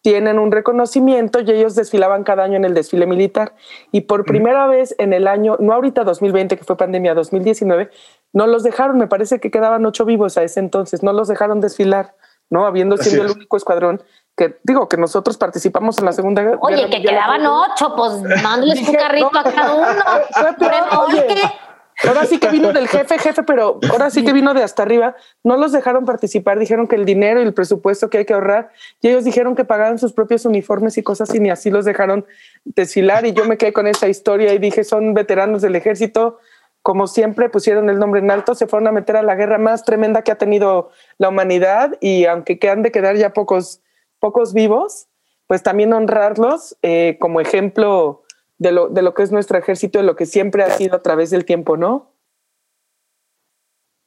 tienen 0.00 0.38
un 0.38 0.52
reconocimiento 0.52 1.40
y 1.40 1.50
ellos 1.50 1.74
desfilaban 1.74 2.24
cada 2.24 2.44
año 2.44 2.56
en 2.56 2.64
el 2.64 2.72
desfile 2.72 3.06
militar. 3.06 3.54
Y 3.92 4.02
por 4.02 4.24
primera 4.24 4.66
vez 4.66 4.94
en 4.96 5.12
el 5.12 5.28
año, 5.28 5.58
no 5.60 5.74
ahorita 5.74 6.02
2020, 6.04 6.56
que 6.56 6.64
fue 6.64 6.78
pandemia, 6.78 7.12
2019, 7.12 7.90
no 8.32 8.46
los 8.46 8.62
dejaron, 8.62 8.96
me 8.96 9.06
parece 9.06 9.38
que 9.38 9.50
quedaban 9.50 9.84
ocho 9.84 10.06
vivos 10.06 10.38
a 10.38 10.42
ese 10.42 10.60
entonces, 10.60 11.02
no 11.02 11.12
los 11.12 11.28
dejaron 11.28 11.60
desfilar, 11.60 12.14
¿no? 12.48 12.66
Habiendo 12.66 12.96
sido 12.96 13.22
el 13.22 13.32
único 13.32 13.58
escuadrón 13.58 14.02
que 14.36 14.58
digo 14.62 14.88
que 14.88 14.96
nosotros 14.96 15.38
participamos 15.38 15.98
en 15.98 16.04
la 16.04 16.12
Segunda 16.12 16.42
Guerra 16.42 16.58
Oye, 16.60 16.90
que 16.90 17.02
quedaban 17.02 17.46
ocho, 17.46 17.94
pues 17.96 18.20
mándoles 18.42 18.86
un 18.86 18.94
carrito 18.94 19.30
a 19.32 19.42
cada 19.42 19.72
uno. 19.74 19.86
Ahora 22.04 22.26
sí 22.26 22.38
que 22.38 22.48
vino 22.50 22.72
del 22.72 22.88
jefe, 22.88 23.18
jefe, 23.18 23.42
pero 23.42 23.80
ahora 23.90 24.10
sí 24.10 24.22
que 24.22 24.34
vino 24.34 24.52
de 24.52 24.62
hasta 24.62 24.82
arriba. 24.82 25.16
No 25.42 25.56
los 25.56 25.72
dejaron 25.72 26.04
participar, 26.04 26.58
dijeron 26.58 26.86
que 26.86 26.96
el 26.96 27.06
dinero 27.06 27.40
y 27.40 27.44
el 27.44 27.54
presupuesto 27.54 28.10
que 28.10 28.18
hay 28.18 28.24
que 28.26 28.34
ahorrar, 28.34 28.70
y 29.00 29.08
ellos 29.08 29.24
dijeron 29.24 29.54
que 29.56 29.64
pagaban 29.64 29.98
sus 29.98 30.12
propios 30.12 30.44
uniformes 30.44 30.98
y 30.98 31.02
cosas 31.02 31.34
y 31.34 31.40
ni 31.40 31.48
así 31.48 31.70
los 31.70 31.86
dejaron 31.86 32.26
desfilar. 32.64 33.24
Y 33.24 33.32
yo 33.32 33.46
me 33.46 33.56
quedé 33.56 33.72
con 33.72 33.86
esa 33.86 34.08
historia 34.08 34.52
y 34.52 34.58
dije, 34.58 34.84
son 34.84 35.14
veteranos 35.14 35.62
del 35.62 35.74
ejército, 35.74 36.38
como 36.82 37.06
siempre 37.06 37.48
pusieron 37.48 37.88
el 37.88 37.98
nombre 37.98 38.20
en 38.20 38.30
alto, 38.30 38.54
se 38.54 38.66
fueron 38.66 38.88
a 38.88 38.92
meter 38.92 39.16
a 39.16 39.22
la 39.22 39.34
guerra 39.34 39.58
más 39.58 39.84
tremenda 39.84 40.22
que 40.22 40.32
ha 40.32 40.38
tenido 40.38 40.90
la 41.18 41.30
humanidad 41.30 41.96
y 42.00 42.26
aunque 42.26 42.58
quedan 42.58 42.82
de 42.82 42.92
quedar 42.92 43.16
ya 43.16 43.32
pocos, 43.32 43.80
pocos 44.18 44.52
vivos, 44.52 45.08
pues 45.46 45.62
también 45.62 45.92
honrarlos 45.92 46.76
eh, 46.82 47.16
como 47.20 47.40
ejemplo 47.40 48.24
de 48.58 48.72
lo, 48.72 48.88
de 48.88 49.02
lo 49.02 49.14
que 49.14 49.22
es 49.22 49.32
nuestro 49.32 49.58
ejército, 49.58 49.98
de 49.98 50.04
lo 50.04 50.16
que 50.16 50.26
siempre 50.26 50.62
ha 50.62 50.70
sido 50.70 50.96
a 50.96 51.02
través 51.02 51.30
del 51.30 51.44
tiempo, 51.44 51.76
¿no? 51.76 52.12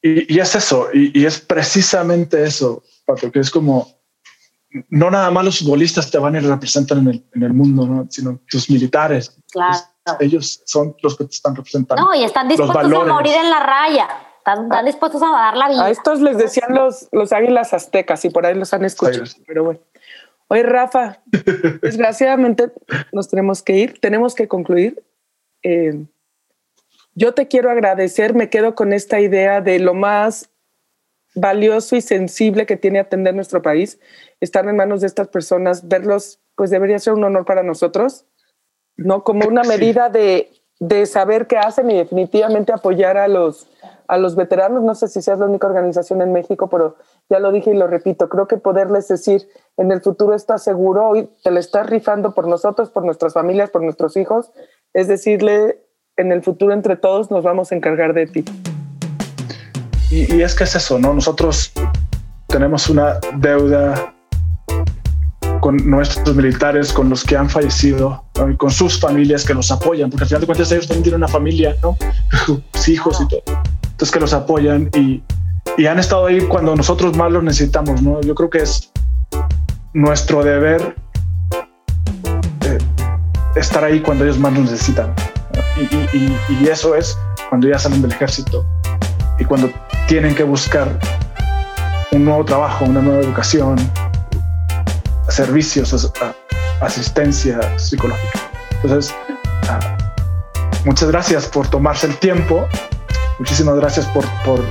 Y, 0.02 0.34
y 0.34 0.40
es 0.40 0.56
eso, 0.56 0.88
y, 0.94 1.20
y, 1.20 1.26
es 1.26 1.42
precisamente 1.42 2.42
eso, 2.44 2.84
Pato, 3.06 3.30
que 3.32 3.40
es 3.40 3.52
como, 3.52 4.00
no 4.90 5.12
nada 5.12 5.32
más 5.32 5.46
los 5.46 5.60
futbolistas 5.60 6.10
te 6.10 6.18
van 6.18 6.36
y 6.36 6.40
representan 6.40 7.00
en 7.00 7.08
el, 7.08 7.26
en 7.34 7.44
el 7.44 7.54
mundo, 7.54 7.86
¿no? 7.86 8.08
sino 8.10 8.40
tus 8.50 8.70
militares. 8.70 9.36
Claro. 9.52 9.78
ellos 10.20 10.62
son 10.66 10.96
los 11.02 11.18
que 11.18 11.26
te 11.26 11.32
están 11.32 11.56
representando. 11.56 12.04
No, 12.04 12.16
y 12.16 12.24
están 12.24 12.48
dispuestos 12.48 12.78
a 12.78 13.06
morir 13.06 13.34
en 13.36 13.50
la 13.50 13.60
raya. 13.60 14.08
Están, 14.38 14.66
están, 14.66 14.86
dispuestos 14.86 15.22
a 15.22 15.30
dar 15.32 15.58
la 15.58 15.70
vida. 15.70 15.86
A 15.86 15.90
estos 15.90 16.22
les 16.22 16.38
decían 16.38 16.74
los, 16.74 17.10
los 17.12 17.34
águilas 17.34 17.74
aztecas 17.74 18.24
y 18.26 18.30
por 18.30 18.46
ahí 18.46 18.56
los 18.56 18.74
han 18.74 18.86
escuchado. 18.86 19.26
Pero 19.46 19.64
bueno. 19.64 19.80
Oye, 20.50 20.64
Rafa, 20.64 21.22
desgraciadamente 21.82 22.72
nos 23.12 23.30
tenemos 23.30 23.62
que 23.62 23.78
ir, 23.78 24.00
tenemos 24.00 24.34
que 24.34 24.48
concluir. 24.48 25.04
Eh, 25.64 26.06
yo 27.14 27.34
te 27.34 27.48
quiero 27.48 27.70
agradecer, 27.70 28.34
me 28.34 28.50
quedo 28.50 28.74
con 28.74 28.92
esta 28.92 29.20
idea 29.20 29.62
de 29.62 29.80
lo 29.80 29.94
más 29.94 30.50
valioso 31.36 31.96
y 31.96 32.02
sensible 32.02 32.66
que 32.66 32.78
tiene 32.78 33.00
atender 33.00 33.36
nuestro 33.36 33.62
país, 33.62 34.00
estar 34.40 34.68
en 34.68 34.76
manos 34.76 35.02
de 35.02 35.08
estas 35.08 35.28
personas, 35.28 35.88
verlos, 35.88 36.40
pues 36.56 36.72
debería 36.72 36.98
ser 36.98 37.14
un 37.14 37.24
honor 37.24 37.46
para 37.46 37.62
nosotros, 37.62 38.26
¿no? 38.98 39.24
Como 39.24 39.48
una 39.48 39.64
medida 39.66 40.10
de, 40.10 40.50
de 40.80 41.06
saber 41.06 41.46
qué 41.46 41.58
hacen 41.58 41.92
y 41.92 41.98
definitivamente 41.98 42.74
apoyar 42.74 43.18
a 43.18 43.28
los, 43.28 43.68
a 44.08 44.18
los 44.18 44.36
veteranos. 44.36 44.84
No 44.84 44.96
sé 44.96 45.08
si 45.08 45.22
seas 45.22 45.40
la 45.40 45.46
única 45.46 45.68
organización 45.68 46.22
en 46.22 46.32
México, 46.32 46.70
pero 46.70 46.96
ya 47.30 47.40
lo 47.40 47.52
dije 47.52 47.72
y 47.72 47.78
lo 47.78 47.88
repito, 47.88 48.30
creo 48.30 48.48
que 48.48 48.58
poderles 48.58 49.08
decir 49.08 49.48
en 49.80 49.94
el 49.94 50.02
futuro 50.02 50.36
estás 50.36 50.62
seguro, 50.62 51.08
hoy 51.08 51.30
te 51.42 51.52
lo 51.52 51.60
estás 51.60 51.90
rifando 51.90 52.34
por 52.34 52.50
nosotros, 52.50 52.90
por 52.90 53.06
nuestras 53.06 53.34
familias, 53.34 53.70
por 53.70 53.82
nuestros 53.82 54.18
hijos, 54.18 54.52
es 54.94 55.08
decirle 55.08 55.82
en 56.18 56.34
el 56.34 56.44
futuro 56.44 56.74
entre 56.74 56.98
todos 56.98 57.32
nos 57.32 57.46
vamos 57.46 57.72
a 57.72 57.76
encargar 57.76 58.14
de 58.14 58.28
ti. 58.28 58.44
Y, 60.12 60.36
y 60.36 60.42
es 60.42 60.54
que 60.54 60.66
es 60.66 60.76
eso, 60.76 61.00
¿no? 61.00 61.14
Nosotros 61.14 61.72
tenemos 62.48 62.90
una 62.90 63.20
deuda 63.38 64.14
con 65.62 65.78
nuestros 65.90 66.36
militares, 66.36 66.92
con 66.92 67.10
los 67.10 67.24
que 67.24 67.38
han 67.38 67.50
fallecido, 67.50 68.26
con 68.58 68.72
sus 68.72 69.00
familias 69.00 69.46
que 69.46 69.54
los 69.54 69.72
apoyan, 69.72 70.10
porque 70.10 70.24
al 70.24 70.28
final 70.28 70.42
de 70.42 70.48
cuentas 70.48 70.72
ellos 70.74 70.88
también 70.88 71.04
tienen 71.04 71.20
una 71.20 71.30
familia, 71.30 71.78
¿no? 71.82 71.96
sus 72.74 72.90
hijos 72.90 73.22
y 73.22 73.28
todo. 73.30 73.44
Entonces 73.92 74.12
que 74.12 74.20
los 74.20 74.34
apoyan 74.34 74.90
y, 74.94 75.24
y 75.78 75.86
han 75.86 76.00
estado 76.00 76.26
ahí 76.26 76.42
cuando 76.42 76.76
nosotros 76.76 77.16
más 77.16 77.32
los 77.32 77.44
necesitamos, 77.44 78.02
¿no? 78.02 78.20
Yo 78.20 78.36
creo 78.36 78.50
que 78.50 78.60
es 78.60 78.92
nuestro 79.94 80.44
deber 80.44 80.96
eh, 82.66 82.78
estar 83.56 83.84
ahí 83.84 84.00
cuando 84.02 84.24
ellos 84.24 84.38
más 84.38 84.54
nos 84.54 84.72
necesitan. 84.72 85.14
Y, 86.12 86.68
eso 86.68 86.96
es 86.96 87.18
cuando 87.50 87.68
ya 87.68 87.80
salen 87.80 88.02
del 88.02 88.12
ejército 88.12 88.66
y 89.40 89.46
cuando 89.46 89.72
tienen 90.08 90.36
que 90.36 90.44
buscar 90.44 90.88
un 92.12 92.26
nuevo 92.26 92.44
trabajo, 92.44 92.86
una 92.86 93.02
nueva 93.02 93.22
educación, 93.22 93.78
servicios, 95.30 96.12
asistencia 96.82 97.80
psicológica. 97.80 98.40
Entonces, 98.84 99.16
ah, 99.70 99.98
muchas 100.86 101.10
gracias 101.10 101.48
por 101.48 101.68
tomarse 101.68 102.08
el 102.08 102.18
tiempo 102.18 102.68
Muchísimas 103.40 103.78
gracias 103.78 104.06
por, 104.08 104.26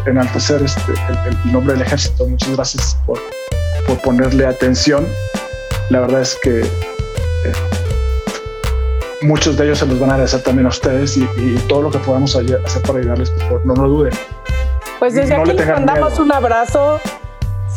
enaltecer 0.07 0.63
este, 0.63 0.93
el, 1.27 1.53
nombre 1.53 1.73
del 1.73 1.83
ejército. 1.83 2.27
Muchas 2.27 2.51
gracias 2.51 2.99
por, 3.07 3.19
por, 3.89 4.01
ponerle 4.01 4.47
atención. 4.47 5.07
La 5.91 6.01
verdad 6.01 6.21
es 6.21 6.39
que 6.43 6.61
eh, 6.61 7.53
muchos 9.23 9.57
de 9.57 9.65
ellos 9.65 9.79
se 9.79 9.87
los 9.87 9.99
van 9.99 10.11
a 10.11 10.15
agradecer 10.15 10.43
también 10.43 10.67
a 10.67 10.69
ustedes 10.69 11.17
y, 11.17 11.27
todo 11.69 11.83
lo 11.83 11.91
que 11.91 11.99
podamos 11.99 12.37
hacer 12.37 12.83
para 12.83 12.99
ayudarles, 12.99 13.31
por 13.31 13.43
favor, 13.43 13.67
no 13.67 13.75
lo 13.75 13.89
duden. 13.89 14.13
Pues 14.99 15.15
desde 15.15 15.35
aquí 15.35 15.53
les 15.53 15.67
mandamos 15.67 16.19
un 16.19 16.33
abrazo 16.33 17.01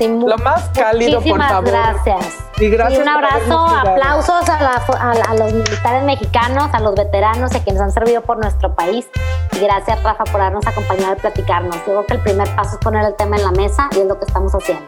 lo 0.08 0.38
más 0.38 0.70
cálido, 0.70 1.22
por 1.22 1.42
favor. 1.42 1.70
gracias. 1.70 2.38
Y 2.60 2.70
gracias. 2.70 3.02
un 3.02 3.08
abrazo, 3.08 3.68
aplausos 3.68 4.50
a, 4.50 5.36
los 5.36 5.54
militares 5.54 6.04
mexicanos, 6.04 6.70
a 6.74 6.80
los 6.80 6.96
veteranos, 6.96 7.54
a 7.56 7.64
quienes 7.64 7.82
han 7.82 7.92
servido 7.92 8.22
por 8.22 8.38
nuestro 8.38 8.74
país. 8.76 9.08
Y 9.54 9.60
gracias, 9.60 10.02
Rafa, 10.04 10.24
por 10.26 10.42
habernos 10.42 10.66
acompañado 10.66 11.14
y 11.14 11.20
platicarnos. 11.20 11.76
Yo 11.76 11.84
creo 11.84 12.06
que 12.06 12.14
el 12.14 12.20
primer 12.20 12.56
paso 12.56 12.72
es 12.74 12.78
poner 12.78 13.06
el 13.06 13.16
tema 13.16 13.38
en 13.38 13.44
la 13.44 13.52
mesa 13.52 13.90
y 13.96 14.00
es 14.00 14.06
lo 14.06 14.18
que 14.18 14.26
estamos 14.26 14.54
haciendo. 14.54 14.86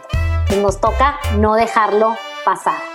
Nos 0.62 0.80
toca 0.80 1.18
no 1.38 1.56
dejarlo 1.56 2.16
pasar. 2.46 2.93